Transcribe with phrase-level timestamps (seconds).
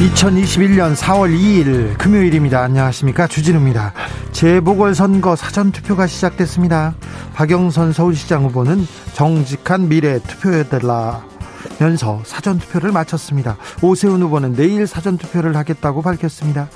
[0.00, 2.62] 2021년 4월 2일 금요일입니다.
[2.62, 3.26] 안녕하십니까.
[3.26, 3.92] 주진우입니다.
[4.32, 6.94] 재보궐선거 사전투표가 시작됐습니다.
[7.34, 11.22] 박영선 서울시장 후보는 정직한 미래 투표해달라
[11.78, 13.58] 면서 사전투표를 마쳤습니다.
[13.82, 16.70] 오세훈 후보는 내일 사전투표를 하겠다고 밝혔습니다.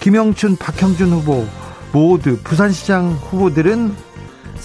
[0.00, 1.46] 김영춘, 박형준 후보
[1.92, 3.94] 모두 부산시장 후보들은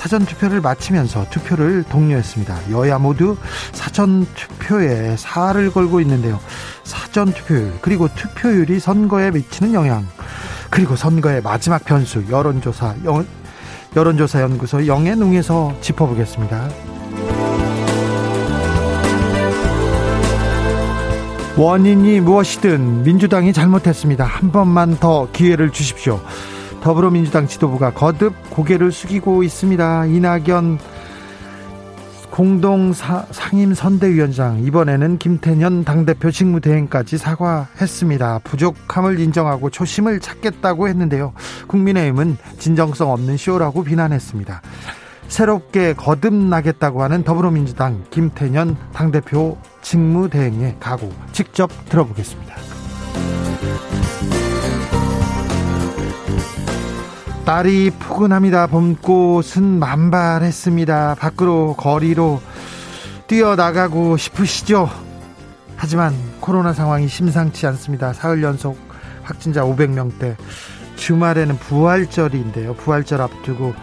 [0.02, 2.72] 사전 투표를 마치면서 투표를 독려했습니다.
[2.72, 3.38] 여야 모두
[3.72, 6.40] 사전 투표에 사활을 걸고 있는데요.
[6.84, 10.08] 사전 투표율 그리고 투표율이 선거에 미치는 영향
[10.72, 13.24] 그리고 선거의 마지막 변수 여론조사 여,
[13.96, 16.68] 여론조사 연구소 영앤웅에서 짚어보겠습니다.
[21.58, 24.26] 원인이 무엇이든 민주당이 잘못했습니다.
[24.26, 26.20] 한 번만 더 기회를 주십시오.
[26.82, 30.06] 더불어민주당 지도부가 거듭 고개를 숙이고 있습니다.
[30.08, 30.80] 이낙연
[32.32, 38.40] 공동 상임 선대위원장 이번에는 김태년 당대표 직무 대행까지 사과했습니다.
[38.46, 41.34] 부족함을 인정하고 초심을 찾겠다고 했는데요.
[41.68, 44.62] 국민의힘은 진정성 없는 쇼라고 비난했습니다.
[45.28, 52.56] 새롭게 거듭나겠다고 하는 더불어민주당 김태년 당대표 직무 대행의 각오 직접 들어보겠습니다.
[57.46, 58.68] 날이 포근합니다.
[58.68, 61.16] 봄꽃은 만발했습니다.
[61.16, 62.40] 밖으로 거리로
[63.28, 64.90] 뛰어나가고 싶으시죠?
[65.76, 68.14] 하지만 코로나 상황이 심상치 않습니다.
[68.14, 68.78] 사흘 연속
[69.24, 70.36] 확진자 500명대.
[70.96, 72.76] 주말에는 부활절인데요.
[72.76, 73.74] 부활절 앞두고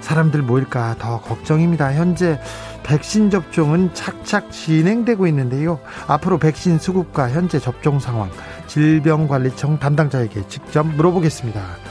[0.00, 1.94] 사람들 모일까 더 걱정입니다.
[1.94, 2.38] 현재
[2.82, 5.80] 백신 접종은 착착 진행되고 있는데요.
[6.06, 8.30] 앞으로 백신 수급과 현재 접종 상황
[8.66, 11.85] 질병관리청 담당자에게 직접 물어보겠습니다.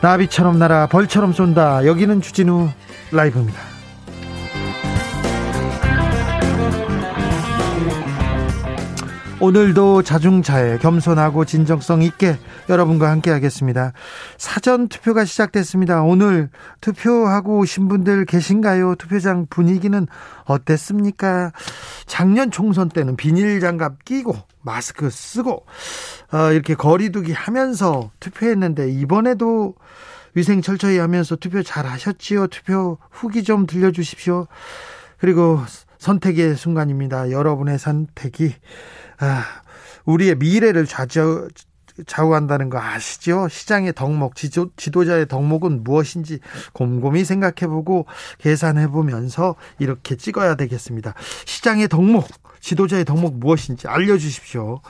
[0.00, 1.86] 나비처럼 날아 벌처럼 쏜다.
[1.86, 2.68] 여기는 주진우
[3.12, 3.77] 라이브입니다.
[9.40, 12.36] 오늘도 자중차에 겸손하고 진정성 있게
[12.68, 13.92] 여러분과 함께 하겠습니다.
[14.36, 16.02] 사전 투표가 시작됐습니다.
[16.02, 16.50] 오늘
[16.80, 18.96] 투표하고 오신 분들 계신가요?
[18.96, 20.08] 투표장 분위기는
[20.44, 21.52] 어땠습니까?
[22.06, 25.66] 작년 총선 때는 비닐 장갑 끼고 마스크 쓰고
[26.32, 29.76] 어, 이렇게 거리두기 하면서 투표했는데 이번에도
[30.34, 32.48] 위생 철저히 하면서 투표 잘 하셨지요?
[32.48, 34.48] 투표 후기 좀 들려주십시오.
[35.18, 35.60] 그리고
[35.98, 37.30] 선택의 순간입니다.
[37.30, 38.54] 여러분의 선택이
[39.20, 39.44] 아,
[40.04, 41.48] 우리의 미래를 좌우,
[42.06, 43.48] 좌우한다는 거 아시죠?
[43.48, 46.38] 시장의 덕목, 지도, 지도자의 덕목은 무엇인지
[46.72, 48.06] 곰곰이 생각해보고
[48.38, 51.14] 계산해보면서 이렇게 찍어야 되겠습니다.
[51.44, 52.28] 시장의 덕목,
[52.60, 54.80] 지도자의 덕목 무엇인지 알려주십시오.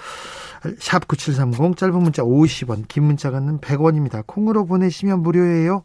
[0.78, 4.26] 샵 9730 짧은 문자 50원 긴 문자는 100원입니다.
[4.26, 5.82] 콩으로 보내시면 무료예요.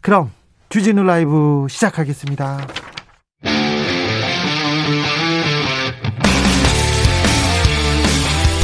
[0.00, 0.30] 그럼
[0.68, 2.66] 주진우 라이브 시작하겠습니다.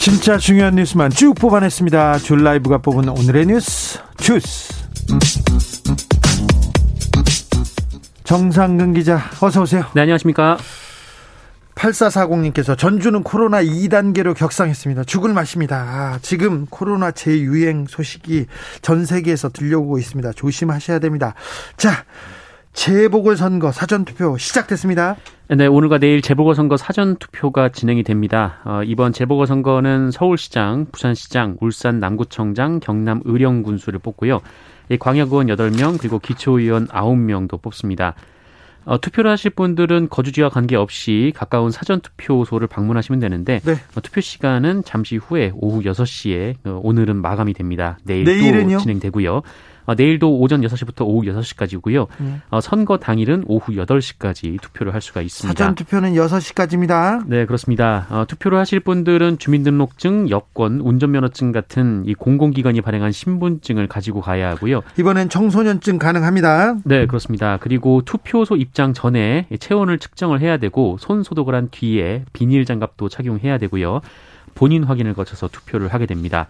[0.00, 2.20] 진짜 중요한 뉴스만 쭉 뽑아냈습니다.
[2.20, 4.72] 줄 라이브가 뽑은 오늘의 뉴스 주스.
[8.24, 9.84] 정상근 기자 어서 오세요.
[9.94, 10.56] 네, 안녕하십니까?
[11.74, 15.04] 8440님께서 전주는 코로나 2단계로 격상했습니다.
[15.04, 15.76] 죽을 맛입니다.
[15.76, 18.46] 아, 지금 코로나 재유행 소식이
[18.80, 20.32] 전 세계에서 들려오고 있습니다.
[20.32, 21.34] 조심하셔야 됩니다.
[21.76, 22.06] 자,
[22.72, 25.16] 재보궐선거 사전투표 시작됐습니다.
[25.48, 28.60] 네, 오늘과 내일 재보궐선거 사전투표가 진행이 됩니다.
[28.64, 34.40] 어, 이번 재보궐선거는 서울시장, 부산시장, 울산 남구청장, 경남 의령군수를 뽑고요.
[34.98, 38.14] 광역의원 8명, 그리고 기초의원 9명도 뽑습니다.
[38.84, 43.72] 어, 투표를 하실 분들은 거주지와 관계없이 가까운 사전투표소를 방문하시면 되는데 네.
[43.72, 47.98] 어, 투표 시간은 잠시 후에 오후 6시에 어, 오늘은 마감이 됩니다.
[48.04, 48.78] 내일 내일은요?
[48.78, 49.42] 또 진행되고요.
[49.86, 52.06] 어, 내일도 오전 6시부터 오후 6시까지고요.
[52.20, 52.42] 음.
[52.50, 55.58] 어, 선거 당일은 오후 8시까지 투표를 할 수가 있습니다.
[55.58, 57.24] 사전 투표는 6시까지입니다.
[57.26, 58.06] 네, 그렇습니다.
[58.10, 64.82] 어, 투표를 하실 분들은 주민등록증, 여권, 운전면허증 같은 이 공공기관이 발행한 신분증을 가지고 가야 하고요.
[64.98, 66.76] 이번엔 청소년증 가능합니다.
[66.84, 67.58] 네, 그렇습니다.
[67.60, 73.58] 그리고 투표소 입장 전에 체온을 측정을 해야 되고 손 소독을 한 뒤에 비닐 장갑도 착용해야
[73.58, 74.00] 되고요.
[74.54, 76.46] 본인 확인을 거쳐서 투표를 하게 됩니다.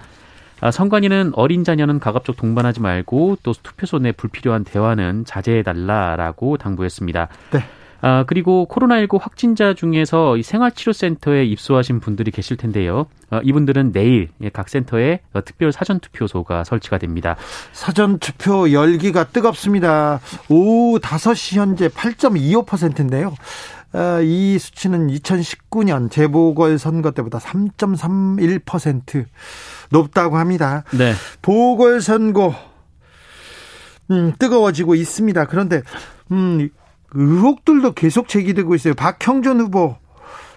[0.60, 7.28] 아, 선관위는 어린 자녀는 가급적 동반하지 말고 또 투표소 내 불필요한 대화는 자제해달라라고 당부했습니다.
[7.52, 7.64] 네.
[8.02, 13.06] 아, 그리고 코로나19 확진자 중에서 이 생활치료센터에 입소하신 분들이 계실 텐데요.
[13.28, 17.36] 아, 이분들은 내일 각 센터에 특별 사전투표소가 설치가 됩니다.
[17.72, 20.20] 사전투표 열기가 뜨겁습니다.
[20.48, 23.34] 오후 5시 현재 8.25%인데요.
[23.92, 29.26] 어, 이 수치는 2019년 재보궐 선거 때보다 3.31%
[29.90, 30.84] 높다고 합니다.
[30.92, 31.12] 네.
[31.42, 32.54] 보궐 선거
[34.10, 35.44] 음, 뜨거워지고 있습니다.
[35.46, 35.82] 그런데
[36.32, 36.68] 음,
[37.12, 38.94] 의혹들도 계속 제기되고 있어요.
[38.94, 39.96] 박형준 후보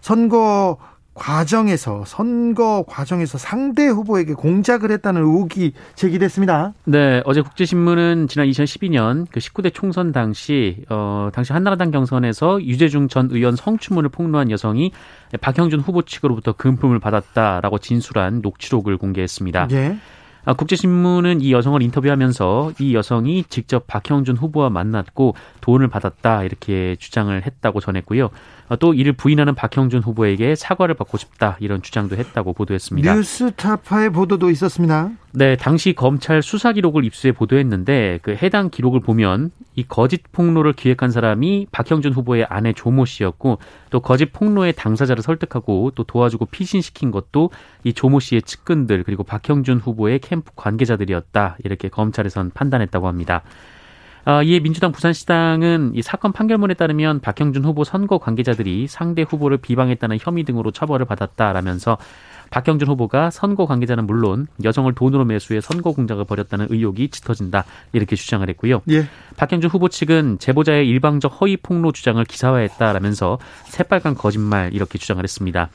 [0.01, 0.77] 선거
[1.13, 6.74] 과정에서 선거 과정에서 상대 후보에게 공작을 했다는 의혹이 제기됐습니다.
[6.86, 13.30] 네, 어제 국제신문은 지난 2012년 그 19대 총선 당시 어 당시 한나라당 경선에서 유재중 전
[13.31, 14.92] 의원 성추문을 폭로한 여성이
[15.39, 19.68] 박형준 후보 측으로부터 금품을 받았다라고 진술한 녹취록을 공개했습니다.
[19.71, 19.98] 예.
[20.45, 27.45] 아, 국제신문은 이 여성을 인터뷰하면서 이 여성이 직접 박형준 후보와 만났고 돈을 받았다 이렇게 주장을
[27.45, 28.30] 했다고 전했고요.
[28.68, 33.13] 아, 또 이를 부인하는 박형준 후보에게 사과를 받고 싶다 이런 주장도 했다고 보도했습니다.
[33.16, 35.12] 뉴스타파의 보도도 있었습니다.
[35.35, 41.09] 네, 당시 검찰 수사 기록을 입수해 보도했는데 그 해당 기록을 보면 이 거짓 폭로를 기획한
[41.09, 43.57] 사람이 박형준 후보의 아내 조모 씨였고
[43.89, 47.50] 또 거짓 폭로의 당사자를 설득하고 또 도와주고 피신시킨 것도
[47.83, 53.41] 이 조모 씨의 측근들 그리고 박형준 후보의 캠프 관계자들이었다 이렇게 검찰에선 판단했다고 합니다.
[54.25, 60.18] 아, 이에 민주당 부산시당은 이 사건 판결문에 따르면 박형준 후보 선거 관계자들이 상대 후보를 비방했다는
[60.21, 61.97] 혐의 등으로 처벌을 받았다라면서
[62.54, 68.48] 박형준 후보가 선거 관계자는 물론 여성을 돈으로 매수해 선거 공작을 벌였다는 의혹이 짙어진다 이렇게 주장을
[68.48, 68.84] 했고요.
[68.92, 69.08] 예.
[69.38, 75.70] 박형준 후보 측은 제보자의 일방적 허위 폭로 주장을 기사화했다라면서 새빨간 거짓말 이렇게 주장을 했습니다.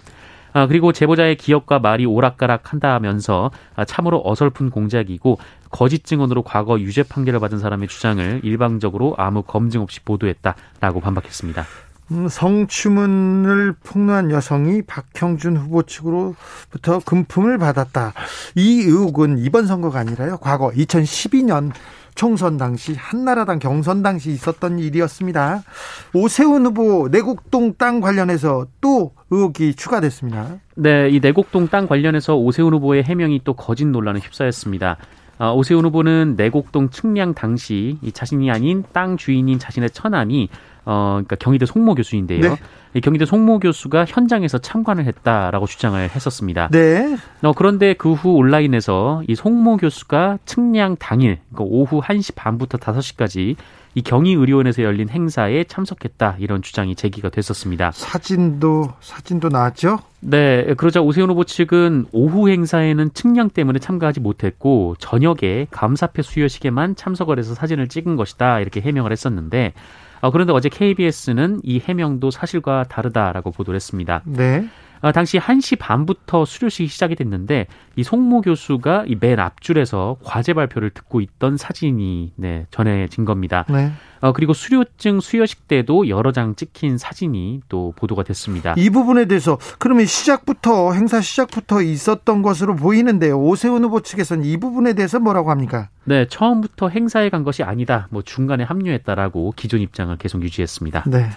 [0.53, 5.41] 아, 그리고 제보자의 기억과 말이 오락가락 한다면서 아, 참으로 어설픈 공작이고
[5.71, 11.65] 거짓 증언으로 과거 유죄 판결을 받은 사람의 주장을 일방적으로 아무 검증 없이 보도했다라고 반박했습니다.
[12.11, 18.15] 음, 성추문을 폭로한 여성이 박형준 후보 측으로부터 금품을 받았다.
[18.55, 20.39] 이 의혹은 이번 선거가 아니라요.
[20.39, 21.73] 과거 2012년
[22.15, 25.63] 총선 당시 한나라당 경선 당시 있었던 일이었습니다.
[26.15, 30.59] 오세훈 후보 내곡동 땅 관련해서 또 의혹이 추가됐습니다.
[30.75, 34.97] 네, 이 내곡동 땅 관련해서 오세훈 후보의 해명이 또 거짓 논란에 휩싸였습니다.
[35.39, 40.49] 아, 오세훈 후보는 내곡동 측량 당시 이 자신이 아닌 땅 주인인 자신의 처남이
[40.85, 42.41] 어, 그러니까 경희대 송모 교수인데요.
[42.41, 42.57] 네.
[42.95, 46.69] 이 경희대 송모 교수가 현장에서 참관을 했다라고 주장을 했었습니다.
[46.73, 47.17] 네.
[47.43, 53.57] 어, 그런데 그 후 온라인에서 이 송모 교수가 측량 당일, 그러니까 오후 1시 반부터 5시까지
[53.99, 57.91] 이 경희의료원에서 열린 행사에 참석했다 이런 주장이 제기가 됐었습니다.
[57.91, 59.99] 사진도 사진도 나왔죠?
[60.21, 67.41] 네, 그러자 오세훈 후보 측은 오후 행사에는 측량 때문에 참가하지 못했고 저녁에 감사패 수여식에만 참석을
[67.41, 69.73] 해서 사진을 찍은 것이다 이렇게 해명을 했었는데
[70.21, 74.23] 어, 그런데 어제 KBS는 이 해명도 사실과 다르다라고 보도를 했습니다.
[74.27, 74.69] 네.
[75.01, 80.91] 어, 당시 1시 반부터 수료식이 시작이 됐는데 이 송모 교수가 이 맨 앞줄에서 과제 발표를
[80.91, 83.65] 듣고 있던 사진이 네, 전해진 겁니다.
[83.69, 83.93] 네.
[84.21, 88.75] 어, 그리고 수료증 수여식 때도 여러 장 찍힌 사진이 또 보도가 됐습니다.
[88.77, 93.39] 이 부분에 대해서 그러면 시작부터 행사 시작부터 있었던 것으로 보이는데요.
[93.41, 95.89] 오세훈 후보 측에서는 이 부분에 대해서 뭐라고 합니까?
[96.05, 98.09] 네, 처음부터 행사에 간 것이 아니다.
[98.11, 101.05] 뭐 중간에 합류했다라고 기존 입장을 계속 유지했습니다.
[101.07, 101.31] 네.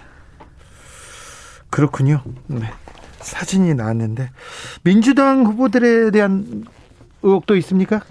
[1.70, 2.22] 그렇군요.
[2.48, 2.68] 네.
[3.22, 4.30] 사진이 나왔는데
[4.84, 6.66] 민주당 후보들에 대한
[7.24, 8.02] 의혹도 있습니까?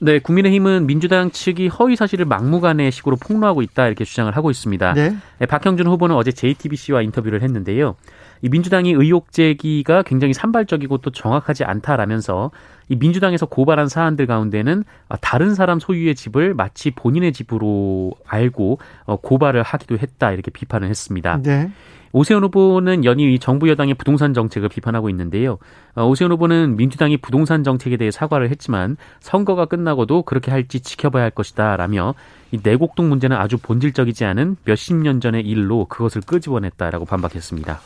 [0.00, 4.94] 네, 국민의힘은 민주당 측이 허위 사실을 막무가내 식으로 폭로하고 있다 이렇게 주장을 하고 있습니다.
[4.94, 5.16] 네.
[5.38, 7.96] 네, 박형준 후보는 어제 JTBC와 인터뷰를 했는데요.
[8.40, 12.52] 이 민주당이 의혹 제기가 굉장히 산발적이고 또 정확하지 않다라면서
[12.88, 14.84] 이 민주당에서 고발한 사안들 가운데는
[15.20, 21.40] 다른 사람 소유의 집을 마치 본인의 집으로 알고 어, 고발을 하기도 했다 이렇게 비판을 했습니다.
[21.42, 21.70] 네.
[22.12, 25.58] 오세훈 후보는 연이 정부 여당의 부동산 정책을 비판하고 있는데요.
[25.94, 31.30] 어, 오세훈 후보는 민주당이 부동산 정책에 대해 사과를 했지만 선거가 끝나고도 그렇게 할지 지켜봐야 할
[31.30, 32.14] 것이다 라며
[32.50, 37.80] 이 내곡동 문제는 아주 본질적이지 않은 몇십 년 전의 일로 그것을 끄집어냈다라고 반박했습니다.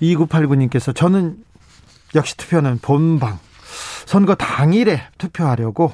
[0.00, 1.36] 2989님께서 저는
[2.14, 3.38] 역시 투표는 본방
[4.06, 5.92] 선거 당일에 투표하려고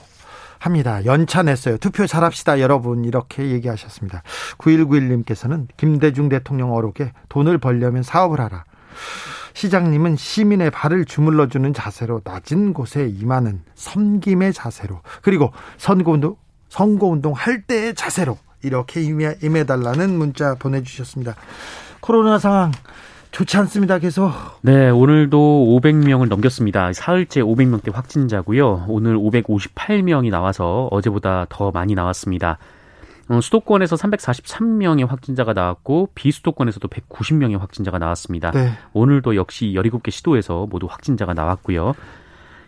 [0.65, 1.05] 합니다.
[1.05, 1.77] 연차 냈어요.
[1.79, 3.05] 투표 잘합시다, 여러분.
[3.05, 4.23] 이렇게 얘기하셨습니다.
[4.59, 8.65] 9191님께서는 김대중 대통령 어록에 돈을 벌려면 사업을 하라.
[9.55, 16.37] 시장님은 시민의 발을 주물러주는 자세로 낮은 곳에 임하는 섬김의 자세로 그리고 선거운동
[16.69, 21.37] 선거운동 할 때의 자세로 이렇게 임해, 임해달라는 문자 보내주셨습니다.
[22.01, 22.73] 코로나 상황
[23.35, 23.99] 좋지 않습니다.
[23.99, 24.31] 계속.
[24.61, 26.93] 네, 오늘도 500명을 넘겼습니다.
[26.93, 28.85] 사흘째 500명대 확진자고요.
[28.87, 32.59] 오늘 558명이 나와서 어제보다 더 많이 나왔습니다.
[33.29, 38.53] 어, 수도권에서 343명의 확진자가 나왔고 비수도권에서도 190명의 확진자가 나왔습니다.
[38.53, 38.71] 네.
[38.93, 41.95] 오늘도 역시 17개 시도에서 모두 확진자가 나왔고요.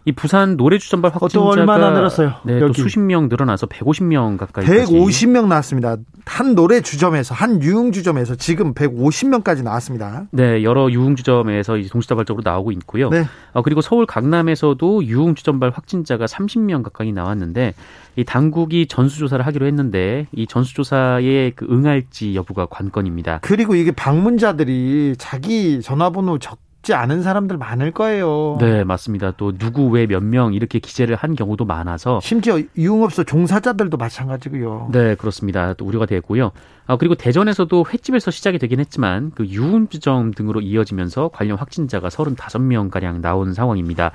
[0.07, 2.35] 이 부산 노래주전발 확진자가 얼마나 늘었어요?
[2.45, 2.61] 네.
[2.61, 5.97] 또 수십 명 늘어나서 150명 가까이 150명 나왔습니다.
[6.25, 10.27] 한 노래 주점에서 한 유흥 주점에서 지금 150명까지 나왔습니다.
[10.31, 13.11] 네, 여러 유흥 주점에서 이제 동시다발적으로 나오고 있고요.
[13.11, 13.25] 네.
[13.53, 17.75] 어, 그리고 서울 강남에서도 유흥 주점발 확진자가 30명 가까이 나왔는데
[18.15, 23.41] 이 당국이 전수조사를 하기로 했는데 이 전수조사에 그 응할지 여부가 관건입니다.
[23.43, 28.59] 그리고 이게 방문자들이 자기 전화번호 적 적지 않은 사람들 많을 거예요.
[28.61, 29.33] 네, 맞습니다.
[29.37, 34.91] 또 누구 왜 몇 명 이렇게 기재를 한 경우도 많아서 심지어 유흥업소 종사자들도 마찬가지고요.
[34.93, 35.75] 네, 그렇습니다.
[35.75, 36.53] 또 우려가 되고요.
[36.87, 43.21] 아, 그리고 대전에서도 횟집에서 시작이 되긴 했지만 그 유흥주점 등으로 이어지면서 관련 확진자가 35명 가량
[43.21, 44.13] 나온 상황입니다.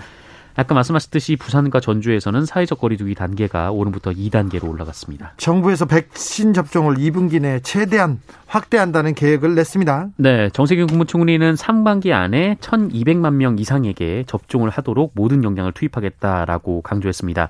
[0.55, 5.33] 아까 말씀하셨듯이 부산과 전주에서는 사회적 거리두기 단계가 오늘부터 2단계로 올라갔습니다.
[5.37, 10.09] 정부에서 백신 접종을 2분기 내에 최대한 확대한다는 계획을 냈습니다.
[10.17, 17.49] 네, 정세균 국무총리는 상반기 안에 1,200만 명 이상에게 접종을 하도록 모든 역량을 투입하겠다라고 강조했습니다.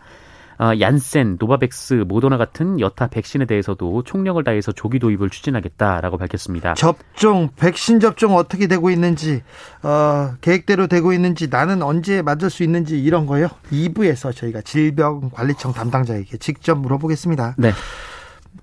[0.62, 6.76] 어, 얀센, 노바백스, 모더나 같은 여타 백신에 대해서도 총력을 다해서 조기 도입을 추진하겠다라고 밝혔습니다.
[6.76, 9.42] 접종, 백신 접종 어떻게 되고 있는지,
[9.82, 13.48] 어, 계획대로 되고 있는지, 나는 언제 맞을 수 있는지 이런 거요.
[13.72, 17.56] 2부에서 저희가 질병관리청 담당자에게 직접 물어보겠습니다.
[17.58, 17.72] 네.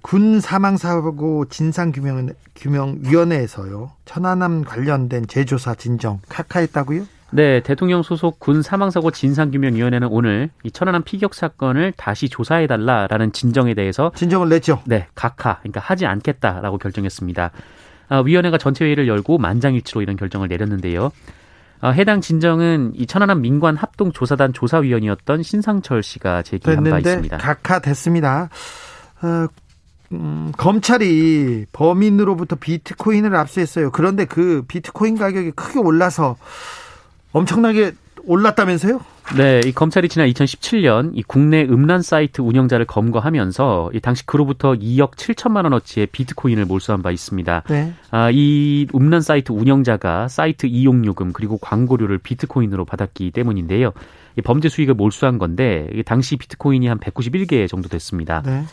[0.00, 3.90] 군 사망사고 진상규명위원회에서요.
[4.04, 7.17] 천안함 관련된 재조사 진정 카카했다고요?
[7.30, 14.10] 네, 대통령 소속 군 사망사고 진상규명위원회는 오늘 이 천안함 피격 사건을 다시 조사해달라라는 진정에 대해서
[14.14, 14.80] 진정을 냈죠.
[14.86, 17.50] 네, 각하, 그러니까 하지 않겠다라고 결정했습니다.
[18.08, 21.12] 아, 위원회가 전체 회의를 열고 만장일치로 이런 결정을 내렸는데요.
[21.80, 27.36] 아, 해당 진정은 이 천안함 민관 합동 조사단 조사위원이었던 신상철 씨가 제기한 바 있습니다.
[27.36, 28.48] 각하 됐습니다.
[29.22, 29.46] 어,
[30.12, 33.90] 음, 검찰이 범인으로부터 비트코인을 압수했어요.
[33.90, 36.36] 그런데 그 비트코인 가격이 크게 올라서
[37.32, 37.92] 엄청나게
[38.24, 39.00] 올랐다면서요?
[39.36, 45.12] 네, 이 검찰이 지난 2017년 이 국내 음란 사이트 운영자를 검거하면서 이 당시 그로부터 2억
[45.12, 47.64] 7천만 원어치의 비트코인을 몰수한 바 있습니다.
[47.68, 47.92] 네.
[48.10, 53.92] 아, 이 음란 사이트 운영자가 사이트 이용요금 그리고 광고료를 비트코인으로 받았기 때문인데요.
[54.36, 58.42] 이 범죄 수익을 몰수한 건데 당시 비트코인이 한 191개 정도 됐습니다.
[58.46, 58.64] 네.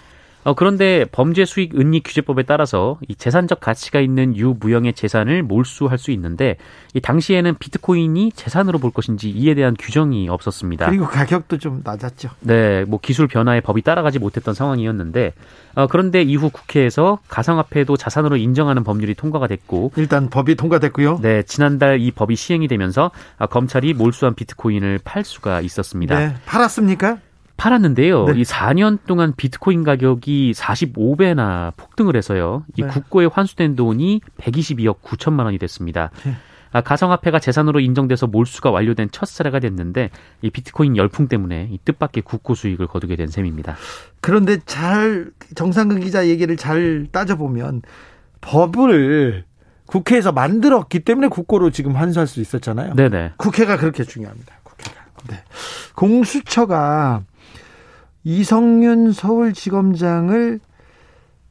[0.46, 6.12] 어, 그런데 범죄 수익 은닉 규제법에 따라서 이 재산적 가치가 있는 유무형의 재산을 몰수할 수
[6.12, 6.58] 있는데
[6.94, 10.86] 이 당시에는 비트코인이 재산으로 볼 것인지 이에 대한 규정이 없었습니다.
[10.86, 12.30] 그리고 가격도 좀 낮았죠.
[12.42, 15.34] 네, 뭐 기술 변화에 법이 따라가지 못했던 상황이었는데
[15.74, 21.22] 어, 그런데 이후 국회에서 가상화폐도 자산으로 인정하는 법률이 통과가 됐고 일단 법이 통과됐고요.
[21.24, 23.10] 네, 지난달 이 법이 시행이 되면서
[23.40, 26.20] 아, 검찰이 몰수한 비트코인을 팔 수가 있었습니다.
[26.20, 27.18] 네, 팔았습니까?
[27.58, 28.26] 팔았는데요.
[28.26, 28.40] 네.
[28.40, 32.66] 이 4년 동안 비트코인 가격이 45배나 폭등을 해서요.
[32.76, 32.88] 이 네.
[32.88, 36.12] 국고에 환수된 돈이 122억 9천만 원이 됐습니다.
[36.24, 36.36] 네.
[36.72, 40.10] 아, 가상화폐가 재산으로 인정돼서 몰수가 완료된 첫 사례가 됐는데
[40.42, 43.78] 이 비트코인 열풍 때문에 이 뜻밖의 국고 수익을 거두게 된 셈입니다.
[44.20, 47.82] 그런데 잘 정상근 기자 얘기를 잘 따져보면
[48.42, 49.46] 법을
[49.86, 52.96] 국회에서 만들었기 때문에 국고로 지금 환수할 수 있었잖아요.
[52.96, 53.34] 네네.
[53.38, 54.56] 국회가 그렇게 중요합니다.
[54.64, 55.00] 국회가.
[55.30, 55.44] 네.
[55.96, 57.24] 공수처가
[58.26, 60.60] 이성윤 서울지검장을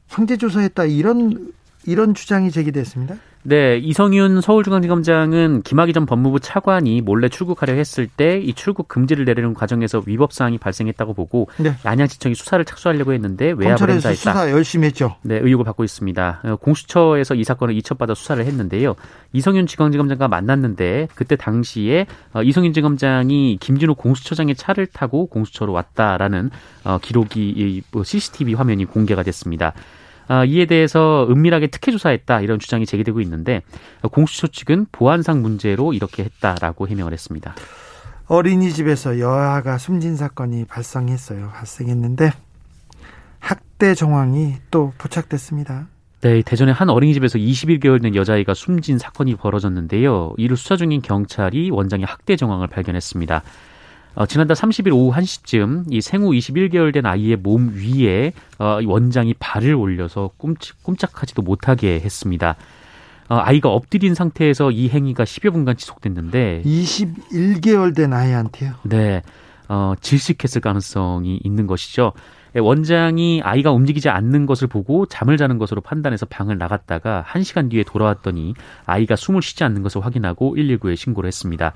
[0.09, 1.52] 황제조사했다 이런
[1.87, 3.14] 이런 주장이 제기됐습니다.
[3.47, 9.55] 네, 이성윤 서울중앙지검장은 김학의 전 법무부 차관이 몰래 출국하려 했을 때 이 출국 금지를 내리는
[9.55, 11.75] 과정에서 위법 사항이 발생했다고 보고 네.
[11.83, 14.33] 안양지청이 수사를 착수하려고 했는데 외압을 행사했다.
[14.33, 15.17] 수사 열심히 했죠.
[15.23, 16.41] 네, 의혹을 받고 있습니다.
[16.45, 18.95] 어, 공수처에서 이 사건을 이첩받아 수사를 했는데요.
[19.33, 26.51] 이성윤 지검장과 만났는데 그때 당시에 어, 이성윤 지검장이 김진호 공수처장의 차를 타고 공수처로 왔다라는
[26.85, 29.73] 어, 기록이 CCTV 뭐 화면이 공개가 됐습니다.
[30.26, 33.62] 아, 이에 대해서 은밀하게 특혜 조사했다 이런 주장이 제기되고 있는데
[34.11, 37.54] 공수처 측은 보안상 문제로 이렇게 했다라고 해명을 했습니다.
[38.26, 41.50] 어린이집에서 여아가 숨진 사건이 발생했어요.
[41.54, 42.33] 발생했는데
[43.38, 45.88] 학대 정황이 또 포착됐습니다.
[46.23, 50.33] 네, 대전의 한 어린이집에서 21개월 된 여자아이가 숨진 사건이 벌어졌는데요.
[50.38, 53.43] 이를 수사 중인 경찰이 원장의 학대 정황을 발견했습니다.
[54.14, 59.75] 어, 지난달 30일 오후 1시쯤 이 생후 21개월 된 아이의 몸 위에 어, 원장이 발을
[59.75, 62.56] 올려서 꼼짝, 꼼짝하지도 못하게 했습니다.
[63.28, 68.75] 어, 아이가 엎드린 상태에서 이 행위가 10여 분간 지속됐는데 21개월 된 아이한테요?
[68.85, 69.23] 네.
[69.68, 72.12] 어, 질식했을 가능성이 있는 것이죠.
[72.56, 77.83] 예, 원장이 아이가 움직이지 않는 것을 보고 잠을 자는 것으로 판단해서 방을 나갔다가 1시간 뒤에
[77.83, 78.54] 돌아왔더니
[78.87, 81.73] 아이가 숨을 쉬지 않는 것을 확인하고 119에 신고를 했습니다.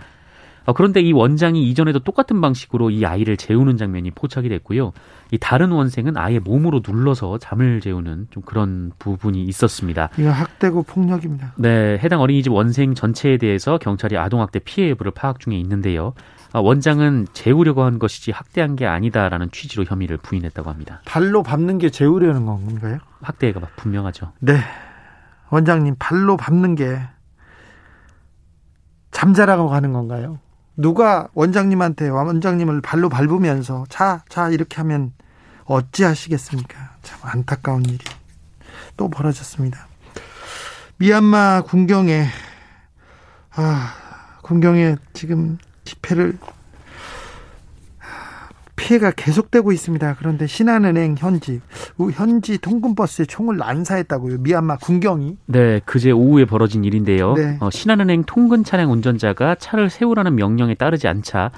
[0.68, 4.92] 어, 그런데 이 원장이 이전에도 똑같은 방식으로 이 아이를 재우는 장면이 포착이 됐고요.
[5.30, 10.10] 이 다른 원생은 아예 몸으로 눌러서 잠을 재우는 좀 그런 부분이 있었습니다.
[10.18, 11.54] 이거 학대고 폭력입니다.
[11.56, 16.12] 네, 해당 어린이집 원생 전체에 대해서 경찰이 아동학대 피해 여부를 파악 중에 있는데요.
[16.52, 21.00] 아, 원장은 재우려고 한 것이지 학대한 게 아니다라는 취지로 혐의를 부인했다고 합니다.
[21.06, 22.98] 발로 밟는 게 재우려는 건가요?
[23.22, 24.32] 학대가 분명하죠.
[24.40, 24.58] 네.
[25.48, 27.00] 원장님, 발로 밟는 게
[29.12, 30.40] 잠자라고 하는 건가요?
[30.78, 35.12] 누가 원장님한테 원장님을 발로 밟으면서 자, 자 이렇게 하면
[35.64, 36.96] 어찌 하시겠습니까?
[37.02, 37.98] 참 안타까운 일이
[38.96, 39.88] 또 벌어졌습니다.
[40.98, 42.26] 미얀마 군경에
[43.56, 43.92] 아,
[44.42, 46.38] 군경에 지금 집회를
[48.78, 50.16] 피해가 계속되고 있습니다.
[50.18, 51.60] 그런데 신한은행 현지
[52.14, 54.38] 현지 통근버스에 총을 난사했다고요.
[54.38, 55.36] 미얀마 군경이.
[55.46, 57.34] 네, 그제 오후에 벌어진 일인데요.
[57.34, 57.58] 네.
[57.60, 61.50] 어, 신한은행 통근 차량 운전자가 차를 세우라는 명령에 따르지 않자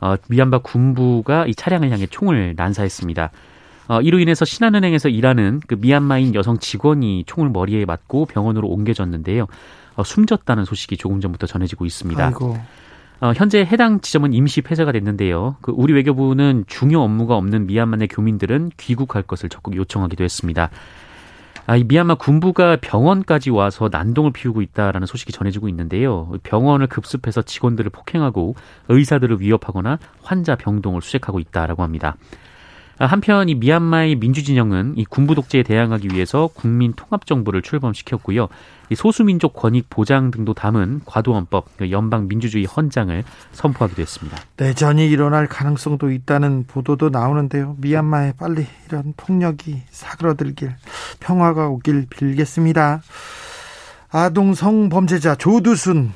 [0.00, 3.30] 어, 미얀마 군부가 이 차량을 향해 총을 난사했습니다.
[3.88, 9.46] 어, 이로 인해서 신한은행에서 일하는 그 미얀마인 여성 직원이 총을 머리에 맞고 병원으로 옮겨졌는데요.
[9.96, 12.24] 어, 숨졌다는 소식이 조금 전부터 전해지고 있습니다.
[12.24, 12.56] 아이고.
[13.20, 15.56] 어, 현재 해당 지점은 임시 폐쇄가 됐는데요.
[15.60, 20.70] 그 우리 외교부는 중요 업무가 없는 미얀마 내 교민들은 귀국할 것을 적극 요청하기도 했습니다.
[21.66, 26.30] 아, 이 미얀마 군부가 병원까지 와서 난동을 피우고 있다라는 소식이 전해지고 있는데요.
[26.44, 28.54] 병원을 급습해서 직원들을 폭행하고
[28.88, 32.16] 의사들을 위협하거나 환자 병동을 수색하고 있다라고 합니다.
[32.98, 38.48] 아, 한편 이 미얀마의 민주진영은 이 군부 독재에 대항하기 위해서 국민 통합 정부를 출범시켰고요.
[38.90, 44.36] 이 소수민족 권익 보장 등도 담은 과도헌법 그 연방 민주주의 헌장을 선포하기도 했습니다.
[44.56, 47.76] 내전이 일어날 가능성도 있다는 보도도 나오는데요.
[47.78, 50.74] 미얀마에 빨리 이런 폭력이 사그러들길
[51.20, 53.02] 평화가 오길 빌겠습니다.
[54.10, 56.12] 아동 성범죄자 조두순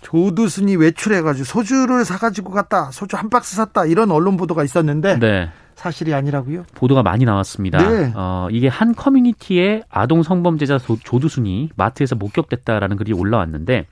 [0.00, 5.50] 조두순이 외출해가지고 소주를 사가지고 갔다 소주 한 박스 샀다 이런 언론 보도가 있었는데 네.
[5.76, 6.64] 사실이 아니라고요?
[6.74, 7.78] 보도가 많이 나왔습니다.
[7.88, 8.12] 네.
[8.16, 13.86] 어, 이게 한 커뮤니티의 아동 성범죄자 조- 조두순이 마트에서 목격됐다라는 글이 올라왔는데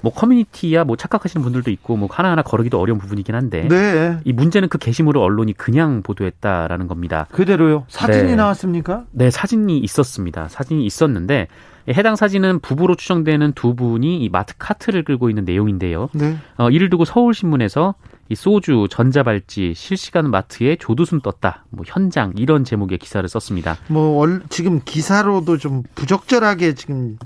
[0.00, 4.18] 뭐 커뮤니티야 뭐 착각하시는 분들도 있고 뭐 하나하나 거르기도 어려운 부분이긴 한데 네.
[4.24, 7.26] 이 문제는 그 게시물을 언론이 그냥 보도했다라는 겁니다.
[7.30, 7.84] 그대로요.
[7.88, 8.36] 사진이 네.
[8.36, 9.04] 나왔습니까?
[9.12, 10.48] 네, 사진이 있었습니다.
[10.48, 11.46] 사진이 있었는데
[11.90, 16.08] 해당 사진은 부부로 추정되는 두 분이 이 마트 카트를 끌고 있는 내용인데요.
[16.12, 16.36] 네.
[16.58, 17.94] 어, 이를 두고 서울신문에서
[18.28, 21.64] 이 소주, 전자발찌, 실시간 마트에 조두순 떴다.
[21.70, 23.76] 뭐 현장 이런 제목의 기사를 썼습니다.
[23.88, 27.18] 뭐 월- 지금 기사로도 좀 부적절하게 지금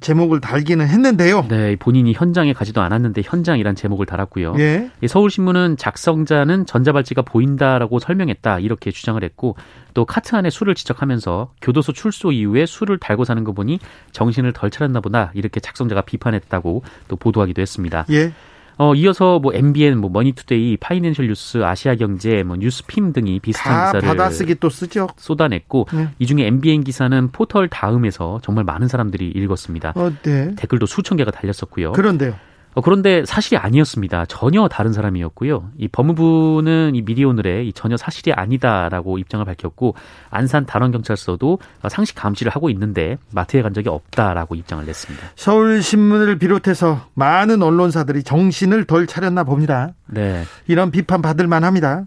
[0.00, 1.46] 제목을 달기는 했는데요.
[1.48, 4.56] 네, 본인이 현장에 가지도 않았는데 현장이란 제목을 달았고요.
[4.58, 4.90] 예.
[5.00, 9.54] 이 서울신문은 작성자는 전자발찌가 보인다라고 설명했다 이렇게 주장을 했고
[9.94, 13.78] 또 카트 안에 술을 지적하면서 교도소 출소 이후에 술을 달고 사는 거 보니
[14.10, 18.04] 정신을 덜 차렸나 보다 이렇게 작성자가 비판했다고 또 보도하기도 했습니다.
[18.10, 18.32] 예.
[18.78, 24.08] 어, 이어서 뭐 MBN, 뭐 머니투데이, 파이낸셜 뉴스, 아시아경제, 뭐 뉴스핌 등이 비슷한 다 기사를
[24.08, 25.08] 받아쓰기 또 쓰죠.
[25.16, 26.08] 쏟아냈고 네.
[26.18, 29.92] 이 중에 MBN 기사는 포털 다음에서 정말 많은 사람들이 읽었습니다.
[29.96, 30.54] 어, 네.
[30.56, 31.92] 댓글도 수천 개가 달렸었고요.
[31.92, 32.34] 그런데요.
[32.74, 34.26] 어, 그런데 사실이 아니었습니다.
[34.26, 35.70] 전혀 다른 사람이었고요.
[35.76, 39.94] 이 법무부는 이 미디어오늘에 이 전혀 사실이 아니다라고 입장을 밝혔고
[40.30, 45.26] 안산 단원경찰서도 어, 상식 감시를 하고 있는데 마트에 간 적이 없다라고 입장을 냈습니다.
[45.36, 49.90] 서울신문을 비롯해서 많은 언론사들이 정신을 덜 차렸나 봅니다.
[50.06, 50.44] 네.
[50.66, 52.06] 이런 비판 받을 만합니다.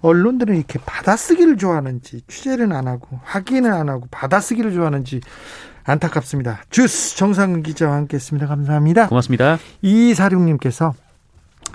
[0.00, 5.20] 언론들은 이렇게 받아쓰기를 좋아하는지 취재를 안 하고 확인을 안 하고 받아쓰기를 좋아하는지
[5.90, 6.62] 안타깝습니다.
[6.70, 8.46] 주스 정상근 기자와 함께했습니다.
[8.46, 9.08] 감사합니다.
[9.08, 9.58] 고맙습니다.
[9.82, 10.94] 이사룡님께서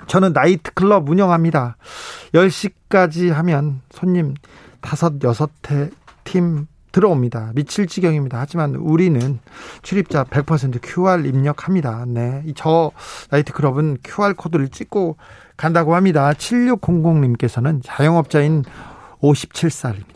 [0.06, 1.76] 저는 나이트클럽 운영합니다.
[2.32, 4.34] 10시까지 하면 손님
[4.80, 5.50] 다섯 여섯
[6.24, 7.52] 팀 들어옵니다.
[7.54, 8.40] 미칠 지경입니다.
[8.40, 9.38] 하지만 우리는
[9.82, 12.04] 출입자 100% QR 입력합니다.
[12.06, 12.42] 네.
[12.46, 12.90] 이저
[13.30, 15.18] 나이트클럽은 QR 코드를 찍고
[15.58, 16.32] 간다고 합니다.
[16.32, 18.64] 7600님께서는 자영업자인
[19.20, 20.15] 57살입니다.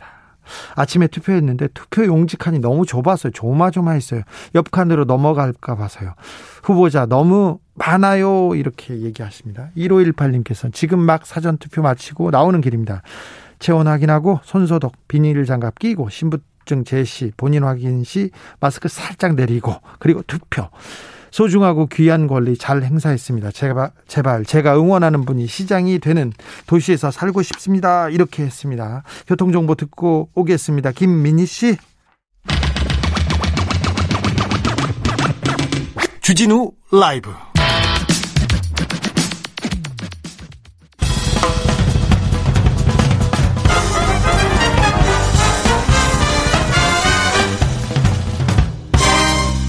[0.74, 3.32] 아침에 투표했는데 투표 용지 칸이 너무 좁았어요.
[3.32, 4.22] 조마조마했어요.
[4.54, 6.14] 옆 칸으로 넘어갈까 봐서요.
[6.62, 8.54] 후보자 너무 많아요.
[8.54, 9.70] 이렇게 얘기하십니다.
[9.76, 13.02] 1518님께서 지금 막 사전 투표 마치고 나오는 길입니다.
[13.58, 19.74] 체온 확인하고 손소독, 비닐 장갑 끼고 신분 증 제시, 본인 확인 시 마스크 살짝 내리고
[19.98, 20.68] 그리고 투표.
[21.30, 23.52] 소중하고 귀한 권리 잘 행사했습니다.
[23.52, 26.32] 제발, 제발 제가 응원하는 분이 시장이 되는
[26.66, 28.08] 도시에서 살고 싶습니다.
[28.08, 29.02] 이렇게 했습니다.
[29.26, 30.92] 교통정보 듣고 오겠습니다.
[30.92, 31.76] 김민희 씨.
[36.20, 37.30] 주진우 라이브.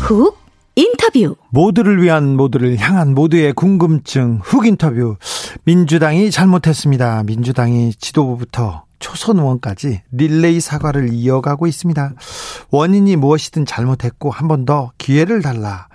[0.02, 0.41] 훅
[0.76, 5.18] 인터뷰 모두를 위한 모두를 향한 모두의 궁금증 훅 인터뷰
[5.66, 7.24] 민주당이 잘못했습니다.
[7.24, 12.14] 민주당이 지도부부터 초선 의원까지 릴레이 사과를 이어가고 있습니다.
[12.70, 15.88] 원인이 무엇이든 잘못했고 한 번 더 기회를 달라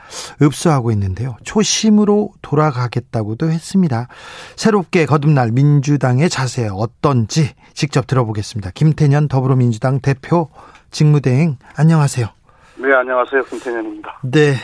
[0.42, 1.36] 읍수하고 있는데요.
[1.44, 4.08] 초심으로 돌아가겠다고도 했습니다.
[4.56, 8.72] 새롭게 거듭날 민주당의 자세 어떤지 직접 들어보겠습니다.
[8.74, 10.48] 김태년 더불어민주당 대표
[10.90, 12.36] 직무대행 안녕하세요.
[12.78, 13.42] 네, 안녕하세요.
[13.44, 14.18] 김태년입니다.
[14.22, 14.54] 네.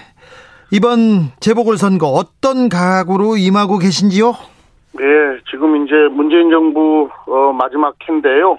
[0.71, 4.33] 이번 재보궐선거 어떤 각오로 임하고 계신지요?
[4.93, 5.05] 네,
[5.51, 8.59] 지금 이제 문재인 정부 어, 마지막 해인데요.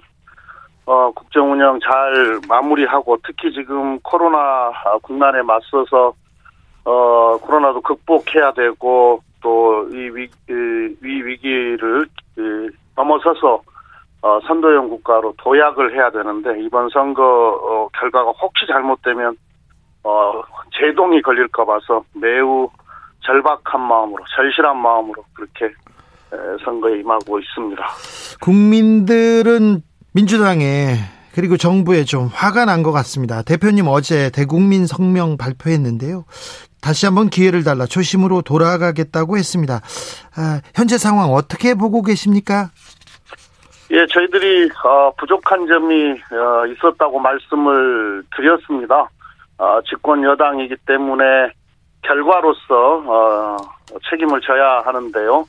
[0.85, 6.13] 어, 국정 운영 잘 마무리하고 특히 지금 코로나 국난에 맞서서
[6.85, 10.27] 어, 코로나도 극복해야 되고 또 이 위,
[11.01, 12.07] 위 위기를
[12.95, 13.61] 넘어서서
[14.23, 19.35] 어, 선도형 국가로 도약을 해야 되는데 이번 선거 어, 결과가 혹시 잘못되면
[20.05, 20.41] 어,
[20.79, 22.69] 제동이 걸릴까 봐서 매우
[23.25, 27.83] 절박한 마음으로 절실한 마음으로 그렇게 에, 선거에 임하고 있습니다.
[28.41, 29.81] 국민들은
[30.13, 30.95] 민주당에
[31.33, 33.41] 그리고 정부에 좀 화가 난 것 같습니다.
[33.41, 36.25] 대표님 어제 대국민 성명 발표했는데요.
[36.81, 39.81] 다시 한번 기회를 달라 초심으로 돌아가겠다고 했습니다.
[40.35, 42.69] 아, 현재 상황 어떻게 보고 계십니까?
[43.93, 49.07] 예, 저희들이 어, 부족한 점이 어, 있었다고 말씀을 드렸습니다.
[49.59, 51.51] 어, 집권 여당이기 때문에
[52.01, 53.57] 결과로서 어,
[54.09, 55.45] 책임을 져야 하는데요.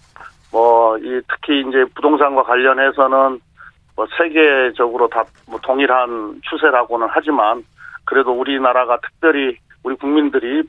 [0.53, 3.41] 뭐, 이 특히 이제 부동산과 관련해서는
[3.97, 7.65] 뭐 세계적으로 다뭐 동일한 추세라고는 하지만
[8.05, 10.63] 그래도 우리나라가 특별히 우리 국민들이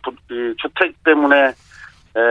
[0.58, 2.22] 주택 때문에 에,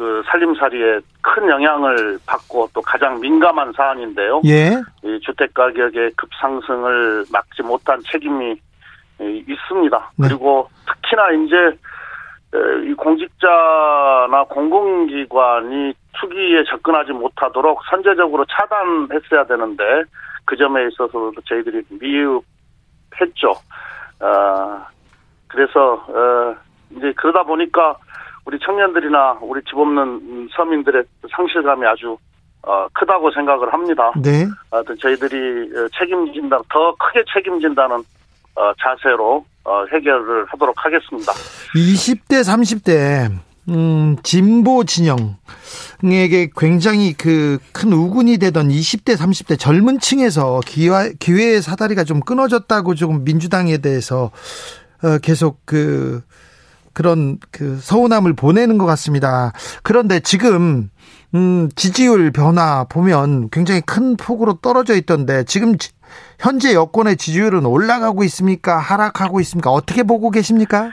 [0.00, 4.40] 그 살림살이에 큰 영향을 받고 또 가장 민감한 사안인데요.
[4.46, 4.70] 예.
[5.04, 8.58] 이 주택 가격의 급상승을 막지 못한 책임이
[9.20, 10.10] 있습니다.
[10.16, 10.26] 네.
[10.26, 11.78] 그리고 특히나 이제
[12.88, 19.84] 이 공직자나 공공기관이 투기에 접근하지 못하도록 선제적으로 차단했어야 되는데
[20.46, 23.50] 그 점에 있어서도 저희들이 미흡했죠.
[24.20, 24.86] 어,
[25.46, 26.56] 그래서 어,
[26.96, 27.98] 이제 그러다 보니까
[28.44, 32.16] 우리 청년들이나 우리 집 없는 서민들의 상실감이 아주
[32.62, 34.12] 어, 크다고 생각을 합니다.
[34.22, 34.46] 네.
[34.70, 37.96] 하여튼 저희들이 책임진다, 더 크게 책임진다는
[38.54, 41.32] 어, 자세로 어, 해결을 하도록 하겠습니다.
[41.74, 43.30] 20대, 30대
[43.68, 52.04] 음, 진보 진영에게 굉장히 그 큰 우군이 되던 20대, 30대 젊은 층에서 기회, 기회의 사다리가
[52.04, 54.30] 좀 끊어졌다고 조금 민주당에 대해서
[55.02, 56.20] 어, 계속 그
[56.92, 59.52] 그런 그 서운함을 보내는 것 같습니다.
[59.82, 60.90] 그런데 지금
[61.34, 65.74] 음, 지지율 변화 보면 굉장히 큰 폭으로 떨어져 있던데 지금
[66.40, 68.78] 현재 여권의 지지율은 올라가고 있습니까?
[68.78, 69.70] 하락하고 있습니까?
[69.70, 70.90] 어떻게 보고 계십니까?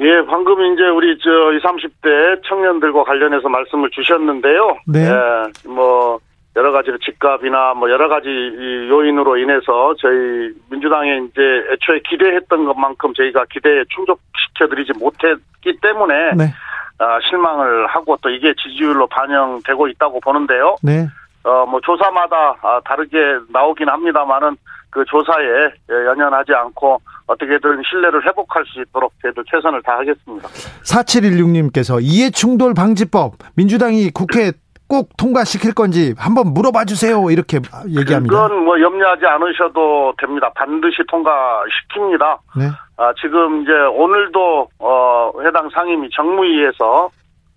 [0.00, 4.76] 예, 방금 이제 우리 저 20, 30대 청년들과 관련해서 말씀을 주셨는데요.
[4.86, 5.08] 네.
[5.08, 6.18] 예, 뭐
[6.56, 11.40] 여러 가지 집값이나 뭐 여러 가지 요인으로 인해서 저희 민주당에 이제
[11.72, 16.54] 애초에 기대했던 것만큼 저희가 기대에 충족시켜드리지 못했기 때문에 네.
[16.98, 20.76] 아, 실망을 하고 또 이게 지지율로 반영되고 있다고 보는데요.
[20.82, 21.06] 네.
[21.44, 23.18] 어, 뭐 조사마다 아, 다르게
[23.52, 24.56] 나오긴 합니다만은
[24.88, 30.48] 그 조사에 연연하지 않고 어떻게든 신뢰를 회복할 수 있도록 저희들 최선을 다하겠습니다.
[30.48, 34.52] 4716님께서 이해충돌 방지법 민주당이 국회
[34.88, 37.30] 꼭 통과시킬 건지 한번 물어봐 주세요.
[37.30, 38.48] 이렇게 얘기합니다.
[38.48, 40.50] 그건 뭐 염려하지 않으셔도 됩니다.
[40.54, 42.38] 반드시 통과시킵니다.
[42.56, 42.70] 네.
[42.96, 47.10] 아, 지금 이제 오늘도 어, 해당 상임위 정무위에서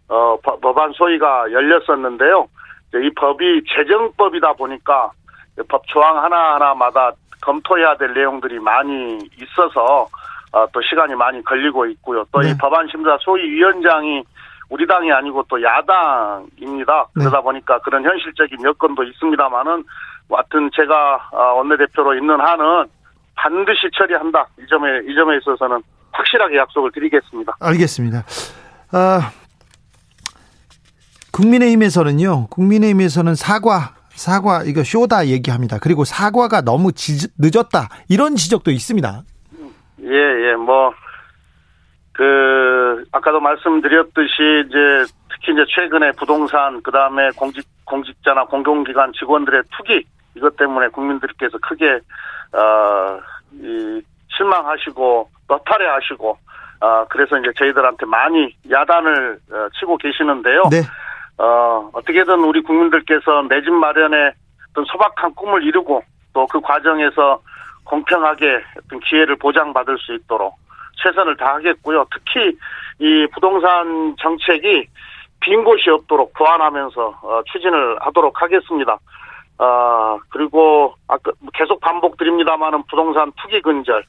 [0.10, 2.48] 어, 법안 소위가 열렸었는데요.
[2.96, 5.12] 이 법이 재정법이다 보니까
[5.68, 7.12] 법 조항 하나하나마다
[7.42, 10.08] 검토해야 될 내용들이 많이 있어서
[10.52, 12.26] 어, 또 시간이 많이 걸리고 있고요.
[12.32, 12.58] 또이 네.
[12.60, 14.24] 법안 심사 소위 위원장이
[14.70, 17.08] 우리 당이 아니고 또 야당입니다.
[17.16, 17.24] 네.
[17.24, 19.84] 그러다 보니까 그런 현실적인 여건도 있습니다만은
[20.30, 22.86] 하여튼 제가 어, 원내대표로 있는 한은
[23.36, 24.48] 반드시 처리한다.
[24.60, 27.56] 이 점에 이 점에 있어서는 확실하게 약속을 드리겠습니다.
[27.60, 28.24] 알겠습니다.
[28.92, 29.32] 아,
[31.32, 32.48] 국민의힘에서는요.
[32.48, 35.80] 국민의힘에서는 사과 사과 이거 쇼다 얘기합니다.
[35.80, 39.24] 그리고 사과가 너무 지, 늦었다 이런 지적도 있습니다.
[40.02, 40.92] 예, 예, 뭐,
[42.20, 50.04] 그, 아까도 말씀드렸듯이 이제 특히 이제 최근에 부동산 그다음에 공직 공직자나 공공기관 직원들의 투기
[50.36, 52.00] 이것 때문에 국민들께서 크게
[52.52, 53.20] 어
[53.54, 54.02] 이
[54.38, 56.38] 실망하시고 너탈해하시고
[56.82, 60.64] 어 그래서 이제 저희들한테 많이 야단을 어, 치고 계시는데요.
[60.70, 60.82] 네.
[61.38, 64.34] 어 어떻게든 우리 국민들께서 내 집 마련에
[64.72, 66.04] 어떤 소박한 꿈을 이루고
[66.34, 67.42] 또 그 과정에서
[67.86, 70.59] 공평하게 어떤 기회를 보장받을 수 있도록
[71.04, 72.06] 최선을 다하겠고요.
[72.14, 72.58] 특히
[73.00, 74.88] 이 부동산 정책이
[75.42, 79.00] 빈 곳이 없도록 보완하면서 어, 추진을 하도록 하겠습니다.
[79.58, 84.04] 어, 그리고 아까 계속 반복드립니다만은 부동산 투기 근절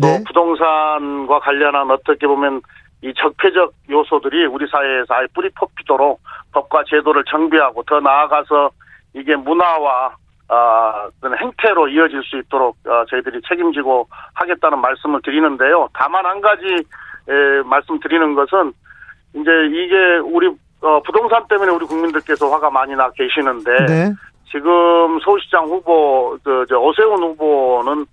[0.00, 0.24] 또 네.
[0.26, 2.62] 부동산과 관련한 어떻게 보면
[3.02, 6.20] 이 적폐적 요소들이 우리 사회에서 아예 뿌리 뽑히도록
[6.52, 8.70] 법과 제도를 정비하고 더 나아가서
[9.14, 10.16] 이게 문화와
[10.48, 15.88] 아, 어떤 행태로 이어질 수 있도록 어, 저희들이 책임지고 하겠다는 말씀을 드리는데요.
[15.94, 18.72] 다만 한 가지 에, 말씀드리는 것은
[19.34, 20.48] 이제 이게 우리
[20.82, 24.12] 어, 부동산 때문에 우리 국민들께서 화가 많이 나 계시는데 네.
[24.50, 28.04] 지금 서울시장 후보 그, 저 오세훈 후보는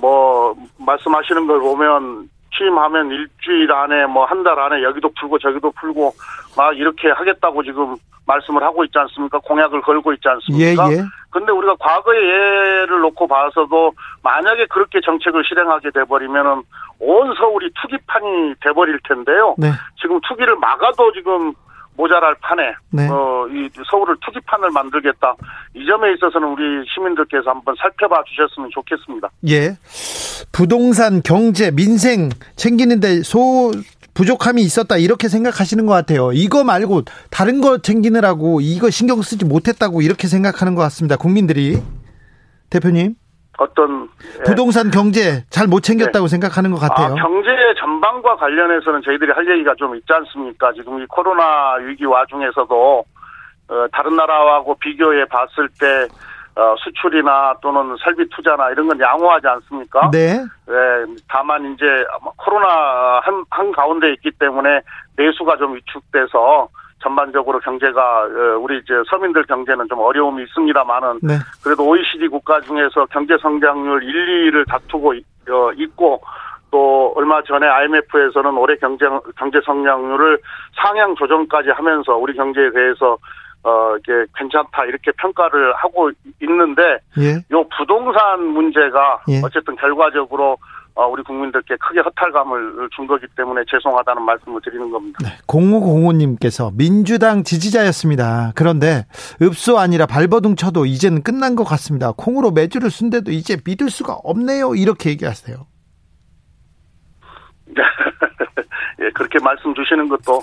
[0.00, 6.12] 뭐 말씀하시는 걸 보면 취임하면 일주일 안에 뭐 한 달 안에 여기도 풀고 저기도 풀고
[6.56, 7.94] 막 이렇게 하겠다고 지금
[8.26, 9.38] 말씀을 하고 있지 않습니까?
[9.38, 10.30] 공약을 걸고 있지 예,
[10.72, 10.92] 않습니까?
[10.92, 10.96] 예.
[11.30, 16.62] 근데 우리가 과거의 예를 놓고 봐서도 만약에 그렇게 정책을 실행하게 돼버리면은
[17.00, 19.54] 온 서울이 투기판이 돼버릴 텐데요.
[19.58, 19.70] 네.
[20.00, 21.52] 지금 투기를 막아도 지금
[21.96, 23.08] 모자랄 판에 네.
[23.10, 25.34] 어, 이 서울을 투기판을 만들겠다.
[25.74, 29.28] 이 점에 있어서는 우리 시민들께서 한번 살펴봐 주셨으면 좋겠습니다.
[29.48, 29.76] 예.
[30.52, 33.72] 부동산, 경제, 민생 챙기는데 소
[34.18, 36.32] 부족함이 있었다 이렇게 생각하시는 것 같아요.
[36.32, 41.16] 이거 말고 다른 거 챙기느라고 이거 신경 쓰지 못했다고 이렇게 생각하는 것 같습니다.
[41.16, 41.78] 국민들이
[42.68, 43.14] 대표님
[43.58, 44.08] 어떤
[44.40, 44.42] 예.
[44.42, 47.14] 부동산 경제 잘 못 챙겼다고 생각하는 것 같아요.
[47.14, 50.72] 아, 경제 전반과 관련해서는 저희들이 할 얘기가 좀 있지 않습니까?
[50.72, 53.04] 지금 이 코로나 위기 와중에서도
[53.68, 56.08] 어, 다른 나라하고 비교해 봤을 때 어,
[56.78, 60.10] 수출이나 또는 설비 투자나 이런 건 양호하지 않습니까?
[60.10, 60.38] 네.
[60.68, 61.84] 예, 다만 이제
[62.36, 64.80] 코로나 한, 한 가운데 있기 때문에
[65.16, 66.68] 내수가 좀 위축돼서
[67.00, 71.34] 전반적으로 경제가 어, 우리 이제 서민들 경제는 좀 어려움이 있습니다만은 네.
[71.62, 76.20] 그래도 OECD 국가 중에서 경제 성장률 1, 2위를 다투고 있, 어, 있고
[76.70, 80.38] 또 얼마 전에 IMF에서는 올해 경제 경제 성장률을
[80.82, 83.16] 상향 조정까지 하면서 우리 경제에 대해서
[83.68, 86.82] 어 이게 괜찮다 이렇게 평가를 하고 있는데
[87.18, 87.34] 예.
[87.50, 89.42] 요 부동산 문제가 예.
[89.44, 90.56] 어쨌든 결과적으로
[90.94, 95.18] 어, 우리 국민들께 크게 허탈감을 준 거기 때문에 죄송하다는 말씀을 드리는 겁니다.
[95.22, 95.28] 네.
[95.46, 98.50] 0505님께서 민주당 지지자였습니다.
[98.56, 99.06] 그런데
[99.40, 102.10] 읍소 아니라 발버둥 쳐도 이제는 끝난 것 같습니다.
[102.16, 104.74] 콩으로 매주를 쓴데도 이제 믿을 수가 없네요.
[104.74, 105.66] 이렇게 얘기하세요.
[109.00, 110.42] 예, 그렇게 말씀 주시는 것도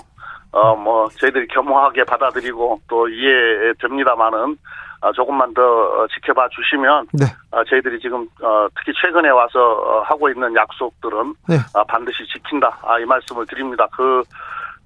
[0.56, 4.56] 어 뭐 저희들이 겸허하게 받아들이고 또 이해됩니다만은
[5.02, 7.26] 아, 조금만 더 어, 지켜봐 주시면 네.
[7.50, 11.56] 아, 저희들이 지금 어, 특히 최근에 와서 어, 하고 있는 약속들은 네.
[11.74, 12.78] 아, 반드시 지킨다.
[12.82, 13.86] 아, 이 말씀을 드립니다.
[13.94, 14.22] 그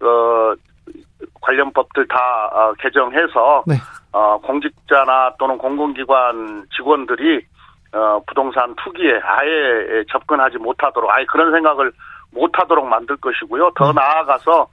[0.02, 0.54] 어,
[1.40, 2.16] 관련 법들 다
[2.52, 3.76] 어, 개정해서 네.
[4.12, 7.46] 어, 공직자나 또는 공공기관 직원들이
[7.92, 11.92] 어, 부동산 투기에 아예 접근하지 못하도록 아예 그런 생각을
[12.32, 13.70] 못하도록 만들 것이고요.
[13.76, 14.00] 더 네.
[14.00, 14.66] 나아가서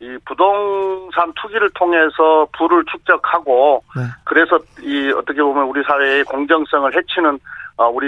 [0.00, 4.02] 이 부동산 투기를 통해서 부를 축적하고 네.
[4.24, 7.38] 그래서 이 어떻게 보면 우리 사회의 공정성을 해치는
[7.76, 8.06] 어, 우리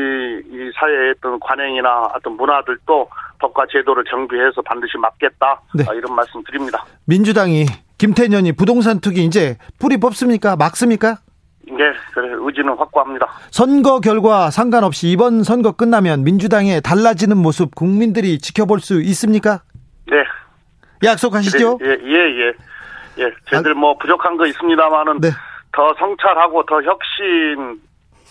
[0.50, 5.84] 이 사회의 어떤 관행이나 어떤 문화들도 법과 제도를 정비해서 반드시 막겠다 네.
[5.86, 6.82] 어, 이런 말씀 드립니다.
[7.06, 7.66] 민주당이
[7.98, 10.56] 김태년이 부동산 투기 이제 뿌리 뽑습니까?
[10.56, 11.18] 막습니까?
[11.66, 13.26] 네, 그래 의지는 확고합니다.
[13.50, 19.60] 선거 결과 상관없이 이번 선거 끝나면 민주당의 달라지는 모습 국민들이 지켜볼 수 있습니까?
[20.06, 20.16] 네,
[21.02, 21.78] 약속하시죠?
[21.82, 22.14] 예, 예,
[22.46, 22.52] 예.
[23.18, 25.28] 예, 저희들 뭐 부족한 거 있습니다만은 네.
[25.72, 27.80] 더 성찰하고 더 혁신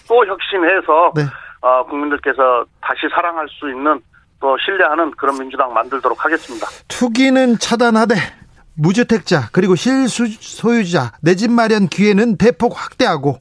[0.07, 1.23] 또 혁신해서 네.
[1.61, 3.99] 어, 국민들께서 다시 사랑할 수 있는
[4.39, 6.65] 또 신뢰하는 그런 민주당 만들도록 하겠습니다.
[6.87, 8.15] 투기는 차단하되
[8.75, 13.37] 무주택자 그리고 실소유자 내 집 마련 기회는 대폭 확대하고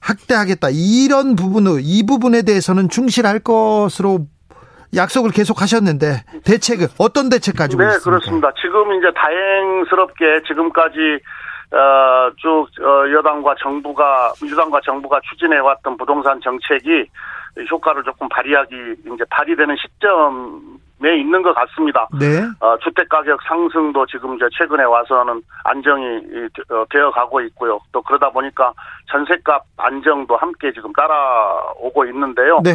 [0.00, 4.26] 확대하겠다 이런 부분을 이 부분에 대해서는 충실할 것으로
[4.94, 8.10] 약속을 계속 하셨는데 대책은 어떤 대책 가지고 네, 있습니까?
[8.10, 8.52] 그렇습니다.
[8.60, 10.98] 지금 이제 다행스럽게 지금까지
[11.70, 17.06] 어, 쭉 어, 여당과 정부가 민주당과 정부가 추진해 왔던 부동산 정책이
[17.70, 18.74] 효과를 조금 발휘하기
[19.14, 22.08] 이제 발휘되는 시점에 있는 것 같습니다.
[22.18, 22.40] 네.
[22.60, 27.78] 어, 주택 가격 상승도 지금 이제 최근에 와서는 안정이 이, 어, 되어 가고 있고요.
[27.92, 28.72] 또 그러다 보니까
[29.10, 32.60] 전세값 안정도 함께 지금 따라오고 있는데요.
[32.64, 32.70] 네.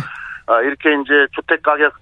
[0.45, 1.93] 어, 이렇게 이제 주택 가격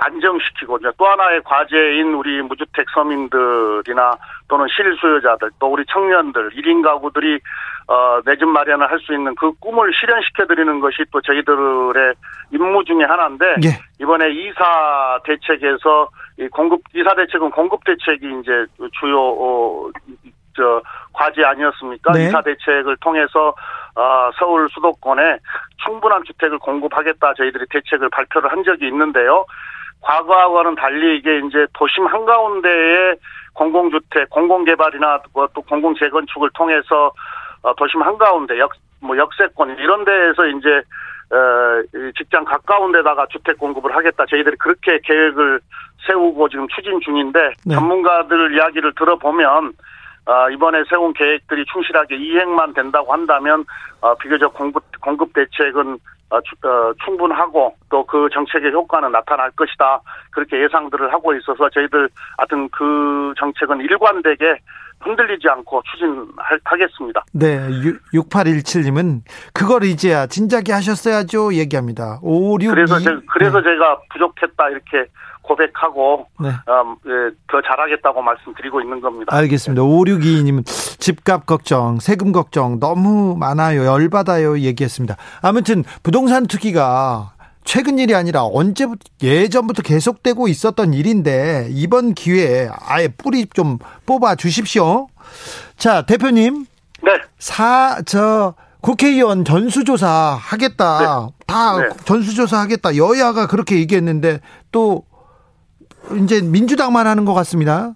[0.00, 4.16] 안정시키고 또 하나의 과제인 우리 무주택 서민들이나
[4.48, 7.38] 또는 실수요자들 또 우리 청년들 1인 가구들이
[7.88, 12.14] 어, 내 집 마련을 할 수 있는 그 꿈을 실현시켜 드리는 것이 또 저희들의
[12.52, 13.68] 임무 중에 하나인데 예.
[14.00, 18.66] 이번에 이사 대책에서 이 공급 이사 대책은 공급 대책이 이제
[18.98, 19.90] 주요 어,
[20.56, 22.12] 저 과제 아니었습니까?
[22.12, 22.26] 네.
[22.26, 23.54] 이사 대책을 통해서
[23.94, 25.38] 어, 서울 수도권에
[25.84, 29.44] 충분한 주택을 공급하겠다 저희들이 대책을 발표를 한 적이 있는데요.
[30.06, 33.16] 과거하고는 달리 이게 이제 도심 한가운데에
[33.54, 37.12] 공공주택, 공공개발이나 뭐또 공공재건축을 통해서
[37.62, 40.68] 어, 도심 한가운데 역, 뭐 역세권 이런 데에서 이제
[41.32, 44.26] 어, 직장 가까운 데다가 주택 공급을 하겠다.
[44.26, 45.60] 저희들이 그렇게 계획을
[46.06, 47.74] 세우고 지금 추진 중인데 네.
[47.74, 49.72] 전문가들 이야기를 들어보면
[50.26, 53.64] 어, 이번에 세운 계획들이 충실하게 이행만 된다고 한다면
[54.00, 55.98] 어, 비교적 공급 공급 대책은
[57.04, 62.08] 충분하고 또 그 정책의 효과는 나타날 것이다 그렇게 예상들을 하고 있어서 저희들
[62.38, 64.58] 하여튼 그 정책은 일관되게
[65.00, 67.24] 흔들리지 않고 추진하겠습니다.
[67.34, 67.68] 네,
[68.14, 69.20] 6817님은
[69.52, 72.18] 그걸 이제야 진작에 하셨어야죠 얘기합니다.
[72.22, 73.64] 56 그래서 제, 그래서 네.
[73.64, 75.10] 제가 부족했다 이렇게
[75.46, 76.48] 고백하고 네.
[76.48, 79.34] 음, 예, 더 잘하겠다고 말씀드리고 있는 겁니다.
[79.34, 79.82] 알겠습니다.
[79.82, 80.64] 5622님은
[81.00, 83.84] 집값 걱정, 세금 걱정 너무 많아요.
[83.84, 84.58] 열받아요.
[84.60, 85.16] 얘기했습니다.
[85.42, 87.32] 아무튼 부동산 투기가
[87.64, 95.08] 최근 일이 아니라 언제부터 예전부터 계속되고 있었던 일인데 이번 기회에 아예 뿌리 좀 뽑아 주십시오.
[95.76, 96.66] 자, 대표님.
[97.02, 97.12] 네.
[97.38, 100.98] 사 저 국회의원 전수조사 하겠다.
[101.00, 101.44] 네.
[101.46, 101.88] 다 네.
[102.04, 102.96] 전수조사 하겠다.
[102.96, 105.02] 여야가 그렇게 얘기했는데 또
[106.22, 107.92] 이제 민주당만 하는 것 같습니다.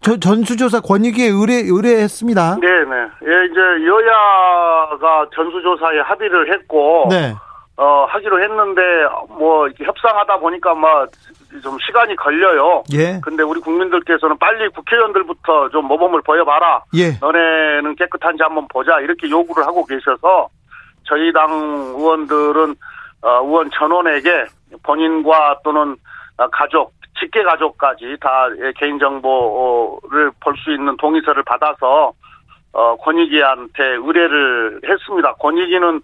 [0.00, 2.58] 저 전수조사 권익위에 의뢰 의뢰했습니다.
[2.60, 2.96] 네, 네.
[3.26, 7.34] 예, 이제 여야가 전수조사에 합의를 했고 네.
[7.76, 8.82] 어 하기로 했는데
[9.28, 12.82] 뭐 협상하다 보니까 뭐좀 시간이 걸려요.
[12.92, 13.20] 예.
[13.22, 16.84] 근데 우리 국민들께서는 빨리 국회의원들부터 좀 모범을 보여봐라.
[16.94, 17.18] 예.
[17.20, 20.48] 너네는 깨끗한지 한번 보자 이렇게 요구를 하고 계셔서
[21.04, 21.50] 저희 당
[21.96, 22.74] 의원들은
[23.22, 24.46] 어, 의원 전원에게
[24.82, 25.96] 본인과 또는
[26.36, 32.12] 어, 가족 직계 가족까지 다 개인정보를 볼 수 있는 동의서를 받아서
[32.72, 35.32] 어, 권익위한테 의뢰를 했습니다.
[35.34, 36.00] 권익위는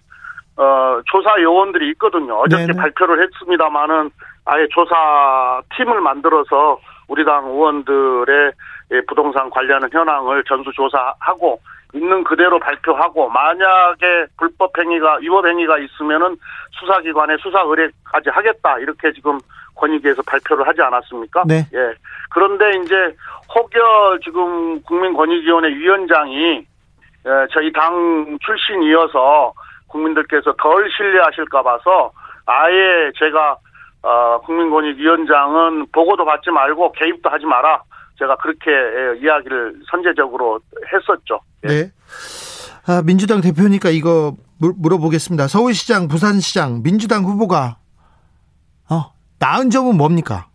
[0.57, 2.37] 어, 조사 요원들이 있거든요.
[2.40, 2.81] 어저께 네네.
[2.81, 4.11] 발표를 했습니다마는
[4.44, 8.53] 아예 조사 팀을 만들어서 우리 당 의원들의
[9.09, 11.61] 부동산 관련 현황을 전수조사하고
[11.94, 16.37] 있는 그대로 발표하고 만약에 불법 행위가 위법 행위가 있으면은
[16.72, 19.38] 수사기관에 수사 의뢰까지 하겠다 이렇게 지금
[19.74, 21.44] 권익위에서 발표를 하지 않았습니까?
[21.46, 21.66] 네.
[21.72, 21.94] 예.
[22.30, 22.94] 그런데 이제
[23.54, 26.66] 혹여 지금 국민권익위원회 위원장이
[27.52, 29.52] 저희 당 출신이어서
[29.88, 32.12] 국민들께서 덜 신뢰하실까 봐서
[32.46, 33.56] 아예 제가
[34.02, 37.82] 어, 국민권익위원장은 보고도 받지 말고 개입도 하지 마라.
[38.18, 38.70] 제가 그렇게
[39.20, 40.60] 이야기를 선제적으로
[40.92, 41.40] 했었죠.
[41.64, 41.68] 예.
[41.68, 41.90] 네.
[42.87, 45.48] 아, 민주당 대표니까 이거 물어보겠습니다.
[45.48, 47.78] 서울시장, 부산시장, 민주당 후보가
[48.90, 49.13] 어,
[49.44, 50.46] 나은 점은 뭡니까?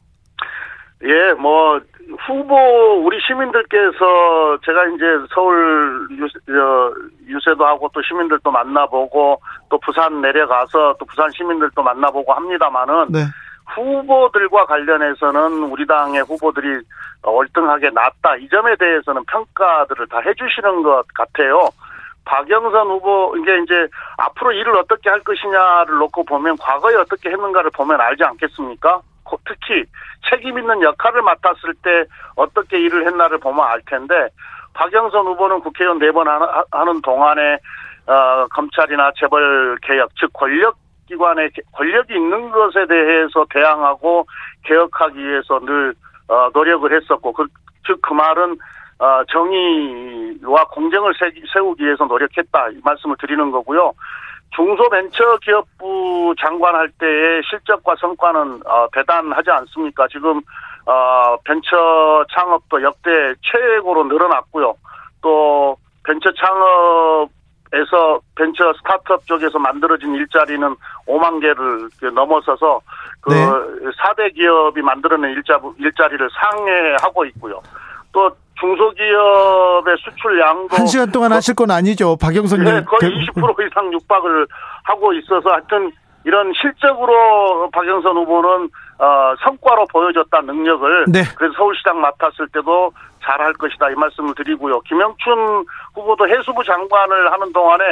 [1.04, 1.80] 예, 뭐
[2.26, 2.56] 후보
[3.06, 6.08] 우리 시민들께서 제가 이제 서울
[7.28, 13.20] 유세, 도 하고 또 시민들도 만나보고 또 부산 내려가서 또 부산 시민들도 만나보고 합니다만은 네.
[13.76, 16.82] 후보들과 관련해서는 우리 당의 후보들이
[17.22, 21.70] 월등하게 낮다 이 점에 대해서는 평가들을 다 해주시는 것 같아요.
[22.30, 23.88] 박영선 후보 이게 이제
[24.18, 29.02] 앞으로 일을 어떻게 할 것이냐를 놓고 보면 과거에 어떻게 했는가를 보면 알지 않겠습니까?
[29.46, 29.84] 특히
[30.30, 34.30] 책임 있는 역할을 맡았을 때 어떻게 일을 했나를 보면 알 텐데
[34.74, 37.58] 박영선 후보는 국회의원 네 번 하는 동안에
[38.06, 40.76] 어, 검찰이나 재벌 개혁 즉 권력
[41.08, 44.28] 기관의 권력이 있는 것에 대해서 대항하고
[44.66, 45.96] 개혁하기 위해서 늘
[46.28, 47.48] 어, 노력을 했었고 그,
[47.88, 48.58] 즉 그 말은
[49.00, 51.14] 어, 정의와 공정을
[51.54, 53.94] 세우기 위해서 노력했다 이 말씀을 드리는 거고요.
[54.56, 60.08] 중소벤처기업부 장관 할 때의 실적과 성과는 어, 대단하지 않습니까?
[60.12, 60.42] 지금
[60.86, 63.10] 어, 벤처 창업도 역대
[63.42, 64.76] 최고로 늘어났고요.
[65.22, 70.76] 또 벤처 창업에서 벤처 스타트업 쪽에서 만들어진 일자리는
[71.06, 72.82] 5만 개를 넘어서서
[73.22, 73.46] 그 네.
[73.46, 77.62] 4대 기업이 만들어낸 일자, 일자리를 상회하고 있고요.
[78.12, 84.48] 또 중소기업의 수출량도 한 시간 동안 하실 건 아니죠, 박영선 네, 거의 20% 이상 육박을
[84.84, 85.92] 하고 있어서 하여튼
[86.26, 91.24] 이런 실적으로 박영선 후보는 어, 성과로 보여줬다 능력을 네.
[91.38, 92.92] 그래서 서울시장 맡았을 때도
[93.24, 94.82] 잘할 것이다 이 말씀을 드리고요.
[94.82, 97.84] 김영춘 후보도 해수부 장관을 하는 동안에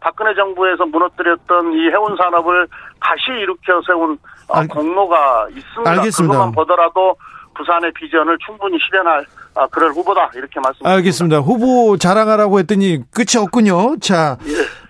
[0.00, 2.66] 박근혜 정부에서 무너뜨렸던 이 해운 산업을
[3.00, 4.18] 다시 일으켜 세운
[4.48, 5.90] 어, 알- 공로가 있습니다.
[5.90, 6.32] 알겠습니다.
[6.34, 7.16] 그것만 보더라도
[7.56, 10.90] 부산의 비전을 충분히 실현할 아, 그럴 후보다 이렇게 말씀드립니다.
[10.90, 11.38] 알겠습니다.
[11.38, 13.98] 후보 자랑하라고 했더니 끝이 없군요.
[14.00, 14.36] 자,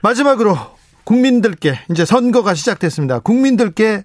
[0.02, 0.54] 마지막으로
[1.04, 3.20] 국민들께 이제 선거가 시작됐습니다.
[3.20, 4.02] 국민들께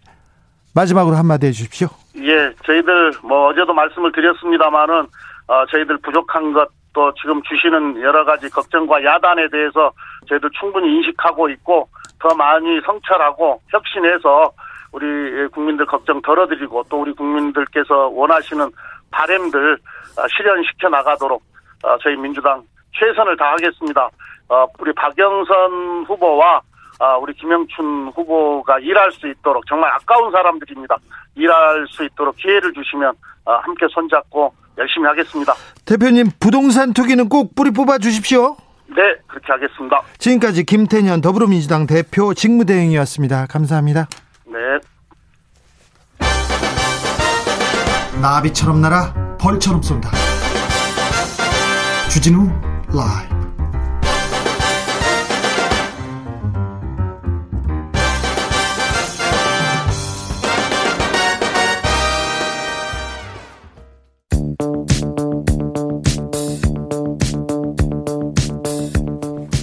[0.75, 1.87] 마지막으로 한마디 해주십시오.
[2.17, 5.07] 예, 저희들 뭐 어제도 말씀을 드렸습니다만은
[5.47, 9.91] 어, 저희들 부족한 것 또 지금 주시는 여러 가지 걱정과 야단에 대해서
[10.27, 11.87] 저희들 충분히 인식하고 있고
[12.19, 14.51] 더 많이 성찰하고 혁신해서
[14.91, 18.69] 우리 국민들 걱정 덜어드리고 또 우리 국민들께서 원하시는
[19.11, 19.73] 바램들
[20.17, 21.41] 어, 실현시켜 나가도록
[21.83, 22.63] 어, 저희 민주당
[22.93, 24.09] 최선을 다하겠습니다.
[24.49, 26.61] 어, 우리 박영선 후보와
[26.99, 30.97] 아, 우리 김영춘 후보가 일할 수 있도록 정말 아까운 사람들입니다.
[31.33, 33.13] 일할 수 있도록 기회를 주시면
[33.45, 35.53] 아, 함께 손잡고 열심히 하겠습니다.
[35.85, 38.55] 대표님 부동산 투기는 꼭 뿌리 뽑아 주십시오.
[38.87, 40.01] 네, 그렇게 하겠습니다.
[40.19, 43.47] 지금까지 김태년 더불어민주당 대표 직무대행이었습니다.
[43.47, 44.07] 감사합니다.
[44.51, 44.57] 네.
[48.21, 50.11] 나비처럼 날아 벌처럼 쏜다.
[52.09, 52.49] 주진우
[52.93, 53.31] 라이브.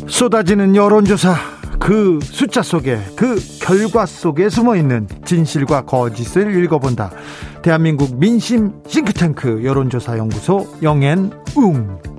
[0.08, 7.10] 쏟아지는 여론조사 그 숫자 속에 그 결과 속에 숨어 있는 진실과 거짓을 읽어본다.
[7.62, 12.17] 대한민국 민심 싱크탱크 여론조사 연구소 영앤웅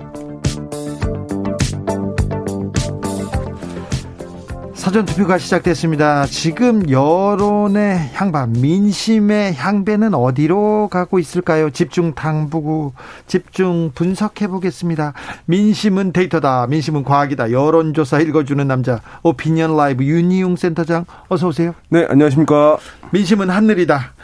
[4.80, 6.24] 사전 투표가 시작됐습니다.
[6.24, 11.68] 지금 여론의 향방, 민심의 향배는 어디로 가고 있을까요?
[11.68, 12.92] 집중 당부구,
[13.26, 15.12] 집중 분석해 보겠습니다.
[15.44, 16.66] 민심은 데이터다.
[16.66, 17.52] 민심은 과학이다.
[17.52, 21.74] 여론조사 읽어주는 남자, 오피니언 라이브 윤희용 센터장, 어서 오세요.
[21.90, 22.78] 네, 안녕하십니까.
[23.10, 24.14] 민심은 하늘이다.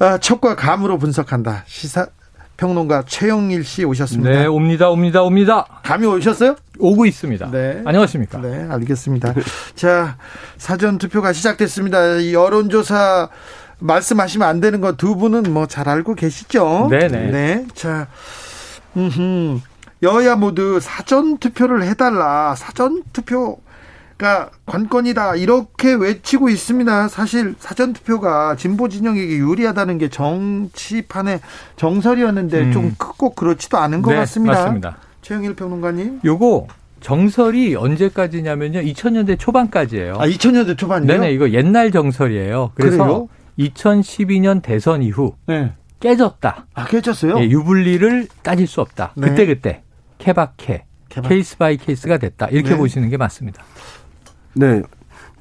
[0.00, 1.62] 아, 촉과 감으로 분석한다.
[1.64, 2.08] 시사
[2.58, 4.30] 평론가 최영일 씨 오셨습니다.
[4.30, 5.66] 네, 옵니다, 옵니다, 옵니다.
[5.82, 6.56] 감이 오셨어요?
[6.78, 7.50] 오고 있습니다.
[7.50, 7.82] 네.
[7.84, 8.38] 안녕하십니까?
[8.38, 9.34] 네, 알겠습니다.
[9.74, 10.16] 자,
[10.58, 12.16] 사전 투표가 시작됐습니다.
[12.16, 13.28] 이 여론조사
[13.78, 16.88] 말씀하시면 안 되는 거 두 분은 뭐 잘 알고 계시죠?
[16.90, 17.30] 네네.
[17.30, 17.66] 네.
[17.74, 18.06] 자,
[18.96, 19.60] 음,
[20.02, 22.54] 여야 모두 사전 투표를 해달라.
[22.54, 25.36] 사전 투표가 관건이다.
[25.36, 27.08] 이렇게 외치고 있습니다.
[27.08, 31.40] 사실 사전 투표가 진보 진영에게 유리하다는 게 정치판의
[31.76, 32.72] 정설이었는데 음.
[32.72, 34.54] 좀꼭 그렇지도 않은 것 네, 같습니다.
[34.62, 34.96] 맞습니다.
[35.26, 36.20] 최영일 평론가님.
[36.24, 36.68] 요거
[37.00, 38.78] 정설이 언제까지냐면요.
[38.82, 40.14] 2000년대 초반까지예요.
[40.20, 41.08] 아, 2000년대 초반이요?
[41.08, 42.70] 네네, 이거 옛날 정설이에요.
[42.76, 43.28] 그래서 그래요?
[43.58, 45.72] 2012년 대선 이후 네.
[45.98, 46.66] 깨졌다.
[46.72, 47.40] 아, 깨졌어요?
[47.40, 49.14] 예, 유불리를 따질 수 없다.
[49.16, 49.30] 네.
[49.30, 49.82] 그때 그때
[50.18, 51.34] 케바케, 케바케.
[51.34, 52.46] case by case가 됐다.
[52.52, 52.76] 이렇게 네.
[52.76, 53.64] 보시는 게 맞습니다.
[54.54, 54.80] 네.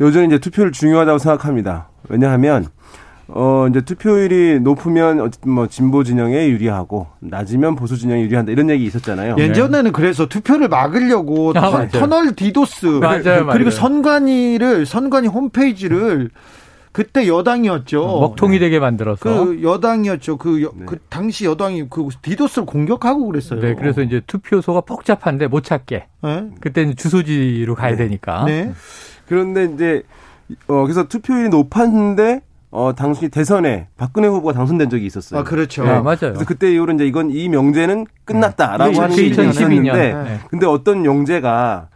[0.01, 1.89] 요즘 이제 투표를 중요하다고 생각합니다.
[2.09, 2.69] 왜냐하면,
[3.27, 8.51] 어, 이제 투표율이 높으면 어쨌든 뭐 진보 진영에 유리하고, 낮으면 보수 진영에 유리한다.
[8.51, 9.35] 이런 얘기 있었잖아요.
[9.39, 11.89] 예전에는 그래서 투표를 막으려고 아, 터- 맞아요.
[11.89, 13.69] 터널 디도스 맞아요, 그리고 맞아요.
[13.71, 16.29] 선관위를 선관위 홈페이지를
[16.91, 17.99] 그때 여당이었죠.
[18.05, 19.43] 먹통이 되게 만들어서.
[19.45, 20.37] 그 여당이었죠.
[20.37, 20.85] 그, 여- 네.
[20.85, 23.59] 그 당시 여당이 그 디도스를 공격하고 그랬어요.
[23.59, 26.05] 네, 그래서 이제 투표소가 복잡한데 못 찾게.
[26.23, 26.47] 네.
[26.61, 28.45] 그때는 주소지로 가야 되니까.
[28.45, 28.71] 네.
[29.27, 30.03] 그런데 이제,
[30.67, 32.41] 어, 그래서 투표율이 높았는데,
[32.75, 35.39] 어, 당시 대선에 박근혜 후보가 당선된 적이 있었어요.
[35.39, 35.85] 아 그렇죠.
[35.85, 36.17] 네, 맞아요.
[36.19, 38.99] 그래서 그때 이후로 이제 이건 이 명제는 끝났다라고 네.
[38.99, 39.49] 하는 그게2012 년.
[39.49, 40.39] 있었는데, 네.
[40.49, 41.87] 근데 어떤 영재가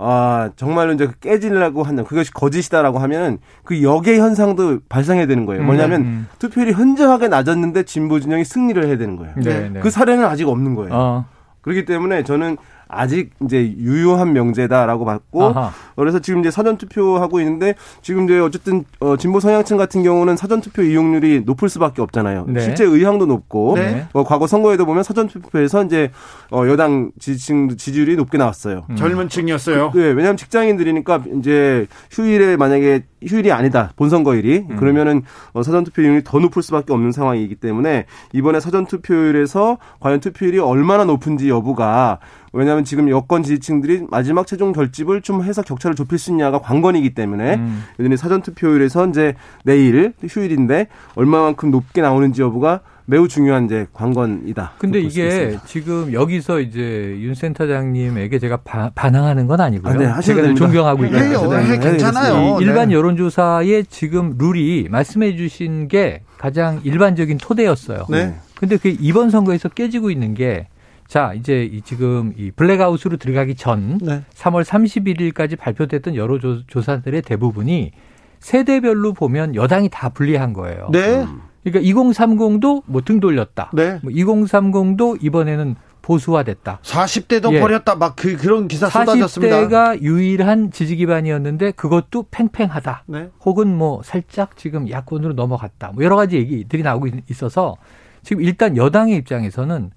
[0.00, 5.64] 아 정말로 이제 깨지려고 한다 그것이 거짓이다라고 하면 그 역의 현상도 발생해야 되는 거예요.
[5.64, 6.28] 뭐냐면 음.
[6.38, 9.34] 투표율이 현저하게 낮았는데 진보 진영이 승리를 해야 되는 거예요.
[9.38, 9.80] 네, 네.
[9.80, 10.94] 그 사례는 아직 없는 거예요.
[10.94, 11.24] 어,
[11.62, 12.58] 그렇기 때문에 저는
[12.88, 15.72] 아직 이제 유효한 명제다라고 봤고 아하.
[15.96, 20.60] 그래서 지금 이제 사전 투표하고 있는데 지금 이제 어쨌든 어, 진보 성향층 같은 경우는 사전
[20.60, 22.46] 투표 이용률이 높을 수밖에 없잖아요.
[22.48, 22.60] 네.
[22.60, 24.06] 실제 의향도 높고 네.
[24.12, 26.10] 어, 과거 선거에도 보면 사전 투표에서 이제
[26.50, 28.84] 어, 여당 지지층 지지율이 높게 나왔어요.
[28.90, 28.96] 음.
[28.96, 29.92] 젊은 층이었어요.
[29.94, 34.76] 네, 왜냐하면 직장인들이니까 이제 휴일에 만약에 휴일이 아니다 본선거일이 음.
[34.76, 35.22] 그러면은
[35.52, 41.04] 어, 사전 투표율이 더 높을 수밖에 없는 상황이기 때문에 이번에 사전 투표율에서 과연 투표율이 얼마나
[41.04, 42.18] 높은지 여부가
[42.52, 47.56] 왜냐하면 지금 여권 지지층들이 마지막 최종 결집을 좀 해서 격차를 좁힐 수 있냐가 관건이기 때문에
[47.56, 47.84] 음.
[47.98, 49.34] 여전히 사전 투표율에서 이제
[49.64, 52.80] 내일 휴일인데 얼마만큼 높게 나오는지 여부가
[53.10, 54.72] 매우 중요한 이제 관건이다.
[54.76, 55.62] 근데 이게 있습니다.
[55.64, 59.94] 지금 여기서 이제 윤 센터장님에게 제가 바, 반항하는 건 아니고요.
[59.94, 60.54] 아, 네, 제가 늘.
[60.54, 61.16] 존경하고 해요.
[61.16, 61.56] 있거든요.
[61.56, 62.58] 네, 해, 네, 괜찮아요.
[62.60, 62.94] 이 일반 네.
[62.96, 68.06] 여론조사의 지금 룰이 말씀해 주신 게 가장 일반적인 토대였어요.
[68.10, 68.34] 네.
[68.56, 70.68] 근데 그 이번 선거에서 깨지고 있는 게
[71.08, 74.22] 자, 이제 이 지금 이 블랙아웃으로 들어가기 전 네.
[74.34, 77.92] 3월 31일까지 발표됐던 여론조사들의 대부분이
[78.40, 80.88] 세대별로 보면 여당이 다 불리한 거예요.
[80.92, 81.26] 네.
[81.64, 83.70] 그러니까 2030도 뭐 등 돌렸다.
[83.72, 83.98] 네.
[84.02, 86.80] 뭐 2030도 이번에는 보수화됐다.
[86.82, 87.60] 40대도 예.
[87.60, 87.94] 버렸다.
[87.96, 89.56] 막 그, 그런 기사 쏟아졌습니다.
[89.68, 93.04] 40대가 유일한 지지 기반이었는데 그것도 팽팽하다.
[93.06, 93.30] 네.
[93.44, 95.92] 혹은 뭐 살짝 지금 야권으로 넘어갔다.
[95.94, 97.76] 뭐 여러 가지 얘기들이 나오고 있- 있어서
[98.22, 99.90] 지금 일단 여당의 입장에서는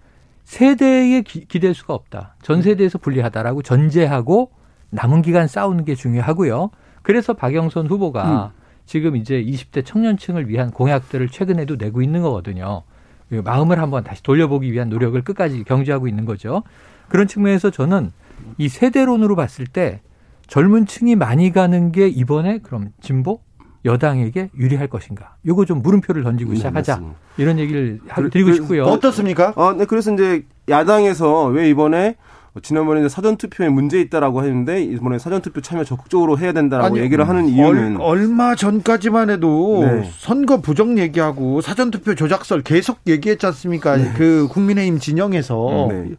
[0.43, 2.35] 세대에 기, 기댈 수가 없다.
[2.41, 4.51] 전 세대에서 불리하다라고 전제하고
[4.89, 6.69] 남은 기간 싸우는 게 중요하고요.
[7.01, 8.53] 그래서 박영선 후보가
[8.85, 12.83] 지금 이제 20대 청년층을 위한 공약들을 최근에도 내고 있는 거거든요.
[13.29, 16.63] 그 마음을 한번 다시 돌려보기 위한 노력을 끝까지 경주하고 있는 거죠.
[17.07, 18.11] 그런 측면에서 저는
[18.57, 20.01] 이 세대론으로 봤을 때
[20.47, 23.39] 젊은 층이 많이 가는 게 이번에 그럼 진보
[23.85, 25.35] 여당에게 유리할 것인가?
[25.45, 26.93] 요거 좀 물음표를 던지고 네, 시작하자.
[26.93, 27.17] 맞습니다.
[27.37, 28.83] 이런 얘기를 하- 그- 드리고 그- 싶고요.
[28.83, 29.53] 어떻습니까?
[29.55, 32.15] 아, 네, 그래서 이제 야당에서 왜 이번에
[32.61, 36.99] 지난번에 이제 사전 투표에 문제 있다라고 했는데 이번에 사전 투표 참여 적극적으로 해야 된다라고 아니,
[36.99, 40.09] 얘기를 하는 이유는 얼, 얼마 전까지만 해도 네.
[40.17, 43.95] 선거 부정 얘기하고 사전 투표 조작설 계속 얘기했지 않습니까?
[44.17, 45.87] 그 국민의힘 진영에서.
[45.91, 46.09] 네.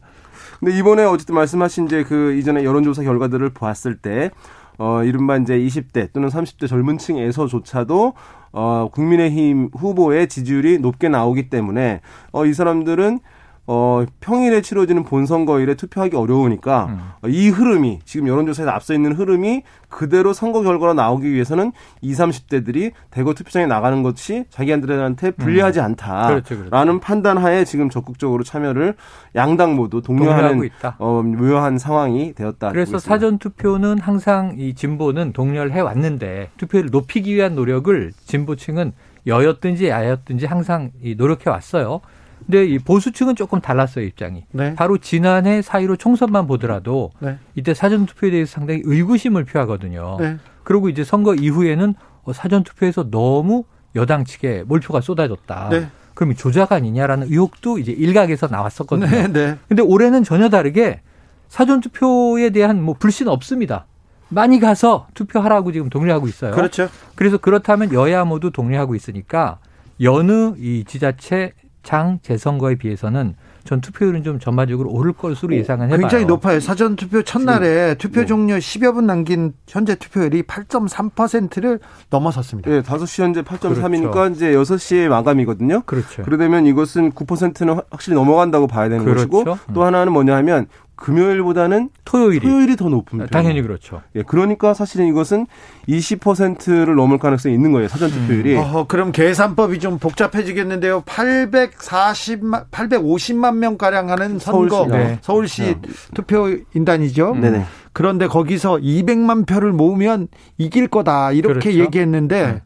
[0.58, 4.30] 근데 이번에 어쨌든 말씀하신 이제 그 이전에 여론조사 결과들을 봤을 때,
[4.78, 8.14] 어, 이른바 이제 20대 또는 30대 젊은 층에서조차도,
[8.52, 12.00] 어, 국민의힘 후보의 지지율이 높게 나오기 때문에,
[12.32, 13.20] 어, 이 사람들은
[13.66, 16.98] 어, 평일에 치러지는 본선거일에 투표하기 어려우니까 음.
[17.22, 22.92] 어, 이 흐름이 지금 여론조사에 앞서 있는 흐름이 그대로 선거 결과로 나오기 위해서는 20, 30대들이
[23.10, 27.00] 대거 투표장에 나가는 것이 자기한테 불리하지 않다라는 그렇죠, 그렇죠.
[27.00, 28.96] 판단하에 지금 적극적으로 참여를
[29.36, 30.68] 양당 모두 독려하는.
[30.98, 32.70] 어, 묘한 상황이 되었다.
[32.72, 38.92] 그래서 사전 투표는 항상 이 진보는 독려를 해 왔는데 투표를 높이기 위한 노력을 진보층은
[39.26, 42.00] 여였든지 야였든지 항상 이 노력해 왔어요.
[42.46, 44.44] 근데 이 보수층은 조금 달랐어요 입장이.
[44.52, 44.74] 네.
[44.74, 47.38] 바로 지난해 4.15 총선만 보더라도 네.
[47.54, 50.16] 이때 사전 투표에 대해서 상당히 의구심을 표하거든요.
[50.20, 50.36] 네.
[50.64, 53.64] 그리고 이제 선거 이후에는 어, 사전 투표에서 너무
[53.94, 55.68] 여당 측에 몰표가 쏟아졌다.
[55.70, 55.88] 네.
[56.14, 59.08] 그럼 조작 아니냐라는 의혹도 이제 일각에서 나왔었거든요.
[59.10, 59.58] 네, 네.
[59.68, 61.00] 근데 올해는 전혀 다르게
[61.48, 63.86] 사전 투표에 대한 뭐 불신 없습니다.
[64.28, 66.52] 많이 가서 투표하라고 지금 독려하고 있어요.
[66.52, 66.88] 그렇죠.
[67.14, 69.58] 그래서 그렇다면 여야 모두 독려하고 있으니까
[70.00, 71.52] 여느 이 지자체
[71.82, 76.00] 장 재선거에 비해서는 전 투표율은 좀 전반적으로 오를 것으로 예상은 해봐요.
[76.00, 76.58] 굉장히 높아요.
[76.60, 81.78] 사전 투표 첫날에 투표 종료 10여 분 남긴 현재 투표율이 8.3%를
[82.10, 82.70] 넘어섰습니다.
[82.70, 84.34] 예, 5시 현재 8.3이니까 그렇죠.
[84.34, 85.82] 이제 6시에 마감이거든요.
[85.86, 86.22] 그렇죠.
[86.22, 89.28] 그러려면 이것은 9%는 확실히 넘어간다고 봐야 되는 그렇죠.
[89.28, 89.74] 것이고 음.
[89.74, 90.66] 또 하나는 뭐냐 하면
[90.96, 93.28] 금요일보다는 토요일이 토요일이 더 높은 편.
[93.28, 94.02] 당연히 그렇죠.
[94.14, 95.46] 예, 그러니까 사실은 이것은
[95.88, 97.88] 20%를 넘을 가능성이 있는 거예요.
[97.88, 98.56] 사전 투표율이.
[98.56, 101.02] 어허, 그럼 계산법이 좀 복잡해지겠는데요.
[101.02, 104.90] 840만, 850만 명 가량 하는 선거 서울시.
[104.92, 105.18] 네.
[105.22, 105.76] 서울시
[106.14, 107.34] 투표 인단이죠.
[107.40, 107.64] 네네.
[107.92, 111.78] 그런데 거기서 200만 표를 모으면 이길 거다 이렇게 그렇죠.
[111.78, 112.62] 얘기했는데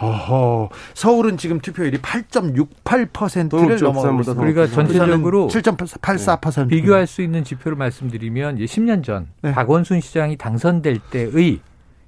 [0.00, 3.86] 어허, 서울은 지금 투표율이 8.68%를 높죠.
[3.86, 4.34] 넘어가고 부산보다 있습니다.
[4.34, 6.68] 더 우리가 전체적으로 7.84%.
[6.68, 9.52] 비교할 수 있는 지표를 말씀드리면 이제 10년 전 네.
[9.52, 11.60] 박원순 시장이 당선될 때의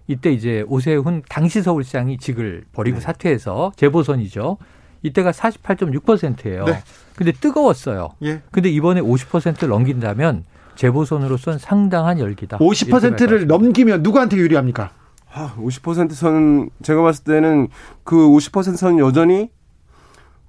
[0.06, 3.00] 이때 이제 오세훈 당시 서울시장이 직을 버리고 네.
[3.02, 4.58] 사퇴해서 재보선이죠.
[5.02, 6.64] 이때가 48.6%예요.
[6.64, 6.82] 네.
[7.16, 8.10] 근데 뜨거웠어요.
[8.22, 8.42] 예.
[8.50, 12.58] 근데 이번에 50%를 넘긴다면 재보선으로선 상당한 열기다.
[12.60, 14.90] 이렇게 50%를 넘기면 누구한테 유리합니까?
[15.32, 17.68] 아, 50%선 제가 봤을 때는
[18.04, 19.50] 그 50%선 여전히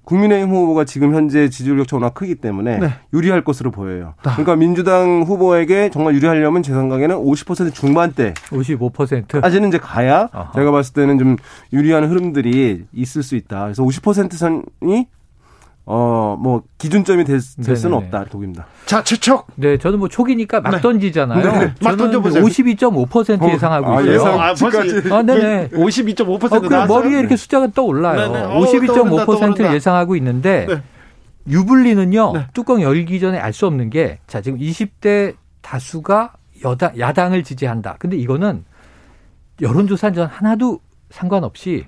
[0.04, 2.88] 국민의힘 후보가 지금 현재 지지율 격차 워낙 크기 때문에 네.
[3.12, 4.14] 유리할 것으로 보여요.
[4.24, 4.32] 아.
[4.32, 9.40] 그러니까 민주당 후보에게 정말 유리하려면 제 생각에는 50% 중반대 55%.
[9.40, 10.52] 까지는 이제 가야 아하.
[10.54, 11.36] 제가 봤을 때는 좀
[11.72, 13.62] 유리한 흐름들이 있을 수 있다.
[13.64, 15.06] 그래서 50% 선이
[15.84, 17.96] 어 뭐 기준점이 될, 될 수는.
[17.96, 18.18] 없다.
[18.18, 18.66] 이렇게 보입니다.
[18.86, 19.46] 자, 추측.
[19.56, 20.80] 네, 저는 뭐 초기니까 막 네.
[20.80, 21.42] 던지잖아요.
[21.44, 22.42] 네, 막 저는 던져보세요.
[22.44, 24.14] 52.5% 예상하고 아, 있어요.
[24.14, 24.40] 예상.
[24.40, 25.12] 아, 벌써 지금까지.
[25.14, 25.68] 아, 네네.
[25.70, 26.92] 52.5% 어, 그?
[26.92, 28.32] 머리에 이렇게 숫자가 떠올라요.
[28.32, 28.44] 네네.
[28.46, 29.74] 어우, 떠오른다, 52.5%를 떠오른다.
[29.74, 30.82] 예상하고 있는데 네.
[31.48, 32.32] 유불리는요.
[32.34, 32.46] 네.
[32.54, 36.32] 뚜껑 열기 전에 알 수 없는 게 자, 지금 20대 다수가
[36.64, 37.96] 여당 야당을 지지한다.
[37.98, 38.64] 근데 이거는
[39.60, 40.80] 여론조사 전 하나도
[41.10, 41.86] 상관없이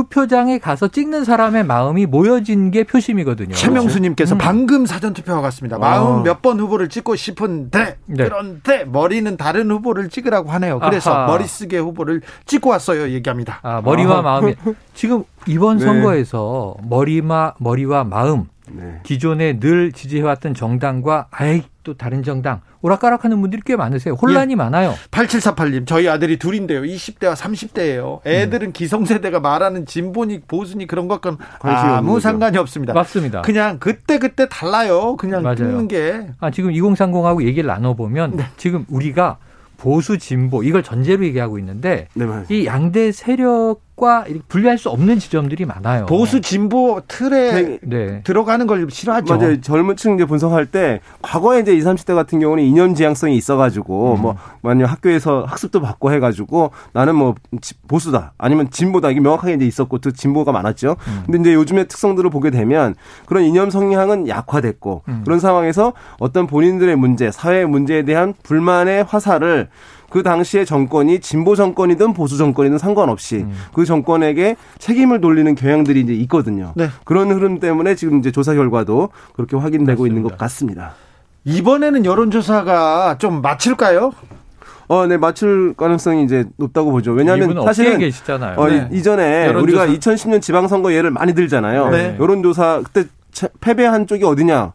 [0.00, 3.54] 투표장에 가서 찍는 사람의 마음이 모여진 게 표심이거든요.
[3.54, 4.38] 최명수님께서 음.
[4.38, 5.78] 방금 사전 투표가 갔습니다.
[5.78, 8.24] 마음 몇 번 후보를 찍고 싶은데 네.
[8.24, 10.80] 그런데 머리는 다른 후보를 찍으라고 하네요.
[10.80, 11.26] 그래서 아하.
[11.28, 13.08] 머릿속에 후보를 찍고 왔어요.
[13.08, 13.58] 얘기합니다.
[13.62, 14.54] 아, 머리와 마음이
[14.92, 15.86] 지금 이번 네.
[15.86, 19.00] 선거에서 머리마 머리와 마음 네.
[19.02, 24.14] 기존에 늘 지지해왔던 정당과 아이 또 다른 정당 오락가락하는 분들이 꽤 많으세요.
[24.14, 24.56] 혼란이 예.
[24.56, 24.94] 많아요.
[25.10, 26.82] 8748님, 저희 아들이 둘인데요.
[26.82, 28.24] 20대와 30대예요.
[28.26, 32.20] 애들은 기성세대가 말하는 진보니 보수니 그런 것과는 아무 거죠.
[32.20, 32.92] 상관이 없습니다.
[32.94, 33.42] 맞습니다.
[33.42, 35.16] 그냥 그때 그때 달라요.
[35.16, 35.56] 그냥.
[35.56, 36.26] 찍는 게.
[36.40, 38.44] 아, 지금 2030하고 얘기를 나눠 보면 네.
[38.56, 39.38] 지금 우리가
[39.78, 42.26] 보수 진보 이걸 전제로 얘기하고 있는데 네.
[42.48, 46.04] 이 양대 세력 과 이렇게 분리할 수 없는 지점들이 많아요.
[46.04, 48.20] 보수 진보 틀에 네.
[48.24, 49.34] 들어가는 걸 싫어하죠.
[49.34, 49.58] 맞아요.
[49.62, 54.16] 젊은 층 이제 분석할 때 과거에 이제 20, 30대 같은 경우는 이념 지향성이 있어 가지고
[54.16, 54.20] 음.
[54.20, 59.54] 뭐 만약 학교에서 학습도 받고 해 가지고 나는 뭐 지- 보수다 아니면 진보다 이게 명확하게
[59.54, 60.96] 이제 있었고 또 진보가 많았죠.
[61.08, 61.22] 음.
[61.24, 62.94] 근데 이제 요즘의 특성들을 보게 되면
[63.24, 65.22] 그런 이념 성향은 약화됐고 음.
[65.24, 69.68] 그런 상황에서 어떤 본인들의 문제, 사회 문제에 대한 불만의 화살을
[70.16, 73.52] 그 당시에 정권이 진보 정권이든 보수 정권이든 상관없이 음.
[73.74, 76.72] 그 정권에게 책임을 돌리는 경향들이 이제 있거든요.
[76.74, 76.88] 네.
[77.04, 80.94] 그런 흐름 때문에 지금 이제 조사 결과도 그렇게 확인되고 있는 것 같습니다.
[81.44, 84.12] 이번에는 여론조사가 좀 맞출까요?
[84.88, 87.12] 어, 네, 맞출 가능성이 이제 높다고 보죠.
[87.12, 87.90] 왜냐하면 사실은.
[88.56, 88.88] 어, 네.
[88.90, 89.82] 이- 이전에 여론조사.
[89.82, 91.90] 우리가 2010년 지방선거 예를 많이 들잖아요.
[91.90, 92.16] 네.
[92.18, 94.72] 여론조사 그때 채- 패배한 쪽이 어디냐?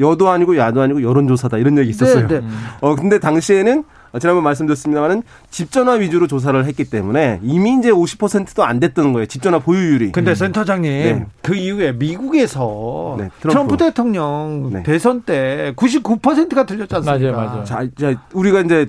[0.00, 2.28] 여도 아니고 야도 아니고 여론조사다 이런 얘기 있었어요.
[2.28, 2.46] 네, 네.
[2.82, 3.84] 어 근데 당시에는 어,
[4.20, 9.26] 지난번 말씀드렸습니다만은 집전화 위주로 조사를 했기 때문에 이미 이제 50%도 안 됐던 거예요.
[9.26, 10.12] 집전화 보유율이.
[10.12, 11.26] 근데 센터장님 네.
[11.42, 13.76] 그 이후에 미국에서 네, 트럼프.
[13.76, 13.76] 트럼프.
[13.76, 14.82] 대통령 네.
[14.82, 17.32] 대선 때 99%가 틀렸지 않습니까?
[17.32, 17.64] 맞아요, 맞아요.
[17.64, 18.86] 자, 자, 우리가 이제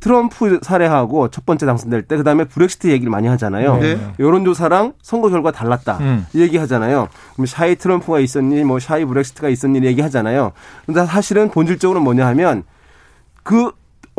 [0.00, 3.76] 트럼프 사례하고 첫 번째 당선될 때 그다음에 브렉시트 얘기를 많이 하잖아요.
[3.78, 3.96] 네.
[4.18, 5.98] 여론조사랑 선거 결과 달랐다.
[5.98, 6.26] 음.
[6.34, 7.08] 이 얘기하잖아요.
[7.34, 10.52] 그럼 샤이 트럼프가 있었니, 뭐 샤이 브렉시트가 있었니 얘기하잖아요.
[10.86, 12.64] 근데 사실은 본질적으로 뭐냐 하면
[13.44, 13.70] 그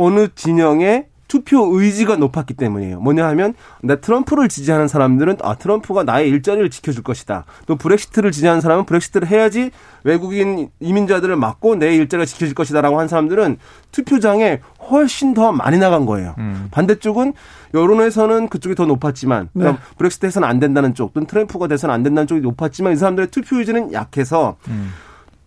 [0.04, 3.00] 어느 진영의 투표 의지가 높았기 때문이에요.
[3.00, 7.46] 뭐냐 하면 나 트럼프를 지지하는 사람들은 아 트럼프가 나의 일자리를 지켜줄 것이다.
[7.66, 9.72] 또 브렉시트를 지지하는 사람은 브렉시트를 해야지
[10.04, 13.58] 외국인 이민자들을 막고 내 일자리를 지켜줄 것이다라고 한 사람들은
[13.92, 14.60] 투표장에
[14.92, 16.36] 훨씬 더 많이 나간 거예요.
[16.38, 16.68] 음.
[16.70, 17.34] 반대쪽은
[17.74, 19.62] 여론에서는 그쪽이 더 높았지만 네.
[19.62, 23.30] 그러니까 브렉시트 해서는 안 된다는 쪽 또는 트럼프가 돼서는 안 된다는 쪽이 높았지만 이 사람들의
[23.32, 24.92] 투표 의지는 약해서 음.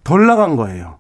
[0.03, 0.99] 덜 나간 거예요.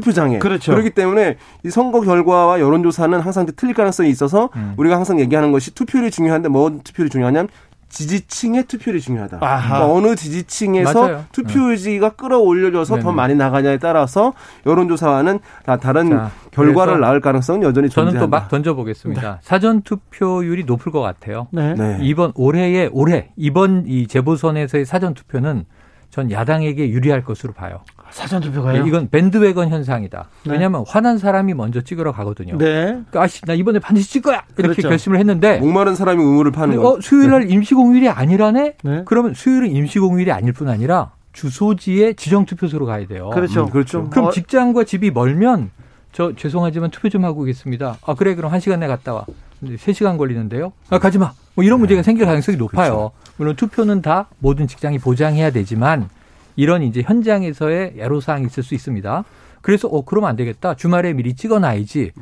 [0.00, 0.38] 투표장에.
[0.38, 0.72] 그렇죠.
[0.72, 4.74] 그렇기 때문에 이 선거 결과와 여론조사는 항상 틀릴 가능성이 있어서 음.
[4.76, 7.48] 우리가 항상 얘기하는 것이 투표율이 중요한데 뭔 투표율이 중요하냐면
[7.88, 9.38] 지지층의 투표율이 중요하다.
[9.38, 11.24] 그러니까 어느 지지층에서 맞아요.
[11.32, 13.12] 투표 의지가 끌어올려져서 더 네네.
[13.14, 14.34] 많이 나가냐에 따라서
[14.66, 18.38] 여론조사와는 다 다른 자, 결과를 낳을 가능성은 여전히 저는 존재한다.
[18.38, 19.38] 또막 던져보겠습니다.
[19.40, 21.46] 사전 투표율이 높을 것 같아요.
[21.52, 21.74] 네.
[21.74, 21.98] 네.
[22.02, 25.64] 이번 올해의 올해 이번 이 재보선에서의 사전 투표는
[26.10, 27.80] 전 야당에게 유리할 것으로 봐요.
[28.10, 28.86] 사전 투표가요?
[28.86, 30.28] 이건 밴드웨건 현상이다.
[30.44, 30.52] 네.
[30.52, 32.56] 왜냐하면 화난 사람이 먼저 찍으러 가거든요.
[32.58, 32.84] 네.
[32.84, 34.88] 그러니까 아씨 나 이번에 반드시 찍 거야 이렇게 그렇죠.
[34.88, 36.88] 결심을 했는데 목마른 사람이 우물을 파는 거.
[36.88, 38.76] 어 수요일 날 임시 공휴일이 아니라네.
[38.82, 39.02] 네.
[39.04, 43.30] 그러면 수요일은 임시 공휴일이 아닐 뿐 아니라 주소지에 지정 투표소로 가야 돼요.
[43.30, 43.64] 그렇죠.
[43.64, 43.90] 음, 그렇죠.
[43.90, 45.70] 좀 그럼 어, 직장과 집이 멀면
[46.12, 47.98] 저 죄송하지만 투표 좀 하고 오겠습니다.
[48.04, 49.26] 아 그래 그럼 한 시간 내에 갔다 와.
[49.60, 50.72] 근데 3시간 걸리는데요.
[50.90, 51.32] 아 가지 마.
[51.54, 53.10] 뭐 이런 문제가 생길 가능성이 높아요.
[53.36, 56.08] 물론 투표는 다 모든 직장이 보장해야 되지만
[56.56, 59.24] 이런 이제 현장에서의 애로 사항이 있을 수 있습니다.
[59.60, 60.74] 그래서 어 그러면 안 되겠다.
[60.74, 62.12] 주말에 미리 찍어 놔야지.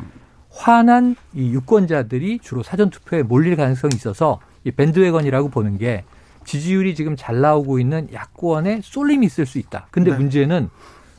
[0.51, 6.05] 화난 이 유권자들이 주로 사전 투표에 몰릴 가능성이 있어서 이 밴드웨건이라고 보는 게
[6.45, 9.89] 지지율이 지금 잘 나오고 있는 야권에 쏠림이 있을 수 있다.
[9.91, 10.17] 근데 네.
[10.17, 10.69] 문제는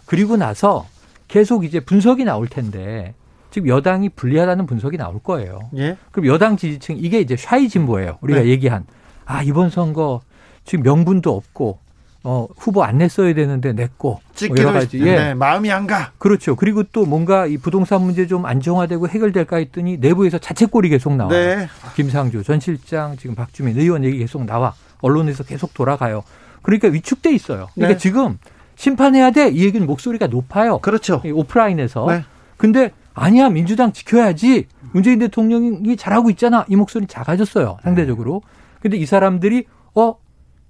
[0.06, 0.86] 그리고 나서
[1.28, 3.14] 계속 이제 분석이 나올 텐데
[3.52, 5.70] 지금 여당이 불리하다는 분석이 나올 거예요.
[5.78, 5.98] 예.
[6.12, 8.18] 그럼 여당 지지층 이게 이제 샤이 진보예요.
[8.22, 8.48] 우리가 네.
[8.48, 8.86] 얘기한
[9.26, 10.22] 아 이번 선거
[10.64, 11.80] 지금 명분도 없고
[12.28, 15.30] 어 후보 안 냈어야 되는데 냈고 뭐 찍기도 여러 가지 네.
[15.30, 16.12] 예 마음이 안 가.
[16.18, 16.56] 그렇죠.
[16.56, 21.30] 그리고 또 뭔가 이 부동산 문제 좀 안정화되고 해결될까 했더니 내부에서 자책골이 계속 나와요.
[21.38, 21.68] 네.
[21.96, 26.24] 김상조 전 실장 지금 박주민 의원 얘기 계속 나와 언론에서 계속 돌아가요.
[26.64, 27.68] 그러니까 위축돼 있어요.
[27.76, 27.98] 그러니까 네.
[28.00, 28.40] 지금
[28.76, 30.80] 심판해야 돼 이 얘기는 목소리가 높아요.
[30.80, 31.22] 그렇죠.
[31.24, 32.08] 이 오프라인에서.
[32.10, 32.24] 네.
[32.58, 38.42] 근데 아니야 민주당 지켜야지 문재인 대통령이 잘하고 있잖아 이 목소리 작아졌어요 상대적으로.
[38.82, 40.16] 근데 이 사람들이 어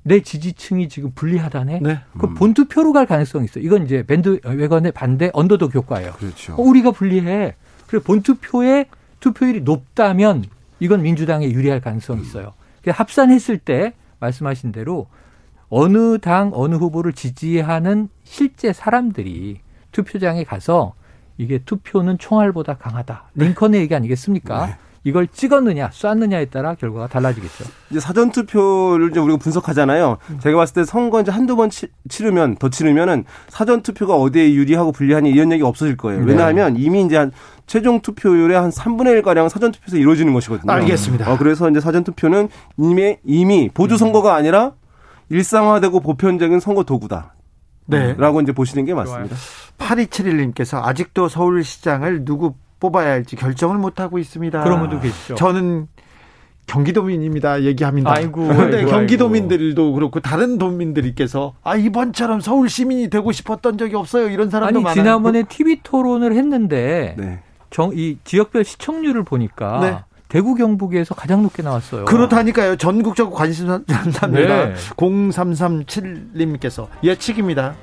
[0.08, 1.80] 내 지지층이 지금 불리하다네.
[1.82, 1.99] 네.
[2.20, 3.60] 그 본투표로 갈 가능성이 있어.
[3.60, 6.14] 요 이건 이제 밴드 외관의 반대 언더독 효과예요.
[6.14, 6.53] 그렇죠.
[6.53, 7.56] 어, 우리가 불리해.
[7.88, 8.86] 그래 본투표의
[9.20, 10.45] 투표율이 높다면
[10.80, 12.53] 이건 민주당에 유리할 가능성이 있어요.
[12.84, 15.08] 그래서 합산했을 때 말씀하신 대로
[15.70, 20.93] 어느 당 어느 후보를 지지하는 실제 사람들이 투표장에 가서
[21.39, 23.32] 이게 투표는 총알보다 강하다.
[23.34, 24.78] 링컨의 얘기 아니겠습니까?
[25.06, 27.64] 이걸 찍었느냐, 쐈느냐에 따라 결과가 달라지겠죠.
[27.91, 30.18] 이제 사전 투표를 이제 우리가 분석하잖아요.
[30.39, 34.91] 제가 봤을 때 선거 이제 한두 번 치, 치르면 더 치르면은 사전 투표가 어디에 유리하고
[34.91, 36.22] 불리하니 이런 얘기 없어질 거예요.
[36.22, 36.32] 네.
[36.32, 37.32] 왜냐하면 이미 이제 한
[37.68, 40.72] 최종 투표율의 한 3분의 1 가량 사전 투표에서 이루어지는 것이거든요.
[40.72, 41.32] 알겠습니다.
[41.32, 44.72] 어, 그래서 이제 사전 투표는 이미 이미 보조 선거가 아니라
[45.30, 47.36] 일상화되고 보편적인 선거 도구다.
[47.86, 48.16] 네.
[48.18, 49.36] 라고 이제 보시는 게 맞습니다.
[49.78, 52.56] 8271님께서 아직도 서울시장을 누구
[52.86, 54.64] 뽑아야 할지 결정을 못 하고 있습니다.
[54.64, 55.36] 그런 분도 계시죠.
[55.36, 55.88] 저는
[56.68, 57.64] 경기도민입니다.
[57.64, 58.12] 얘기합니다.
[58.12, 64.30] 아이고, 그런데 아이고, 경기도민들도 그렇고 다른 도민들께서 아 이번처럼 서울 시민이 되고 싶었던 적이 없어요.
[64.30, 64.96] 이런 사람도 아니 많아요.
[64.96, 67.40] 지난번에 TV 토론을 했는데 네.
[67.72, 70.14] 정, 이 지역별 시청률을 보니까 네.
[70.28, 72.05] 대구 경북에서 가장 높게 나왔어요.
[72.05, 72.78] 그렇다니까요.
[72.78, 74.65] 전국적 관심 감사합니다.
[74.65, 74.73] 네.
[74.97, 77.76] 0337님께서 예측입니다.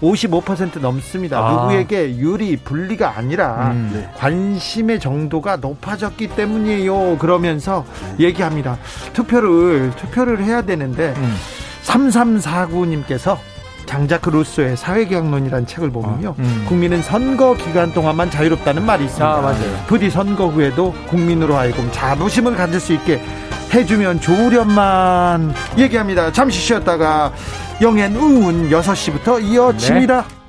[0.00, 1.38] 55% 넘습니다.
[1.38, 1.52] 아.
[1.52, 3.90] 누구에게 유리, 불리가 아니라 음.
[3.92, 4.10] 네.
[4.16, 7.18] 관심의 정도가 높아졌기 때문이에요.
[7.18, 7.84] 그러면서
[8.18, 8.78] 얘기합니다.
[9.12, 11.36] 투표를 투표를 해야 되는데 음.
[11.82, 13.36] 3349님께서
[13.90, 16.36] 장자크 루소의 사회경론이라는 책을 보면요.
[16.38, 16.64] 음.
[16.68, 19.28] 국민은 선거 기간 동안만 자유롭다는 말이 있습니다.
[19.28, 19.84] 아, 맞아요.
[19.88, 23.20] 부디 선거 후에도 국민으로 하여금 자부심을 가질 수 있게
[23.74, 26.30] 해주면 좋으련만 얘기합니다.
[26.30, 27.32] 잠시 쉬었다가
[27.82, 30.24] 영앤 우은 6시부터 이어집니다.
[30.28, 30.39] 네.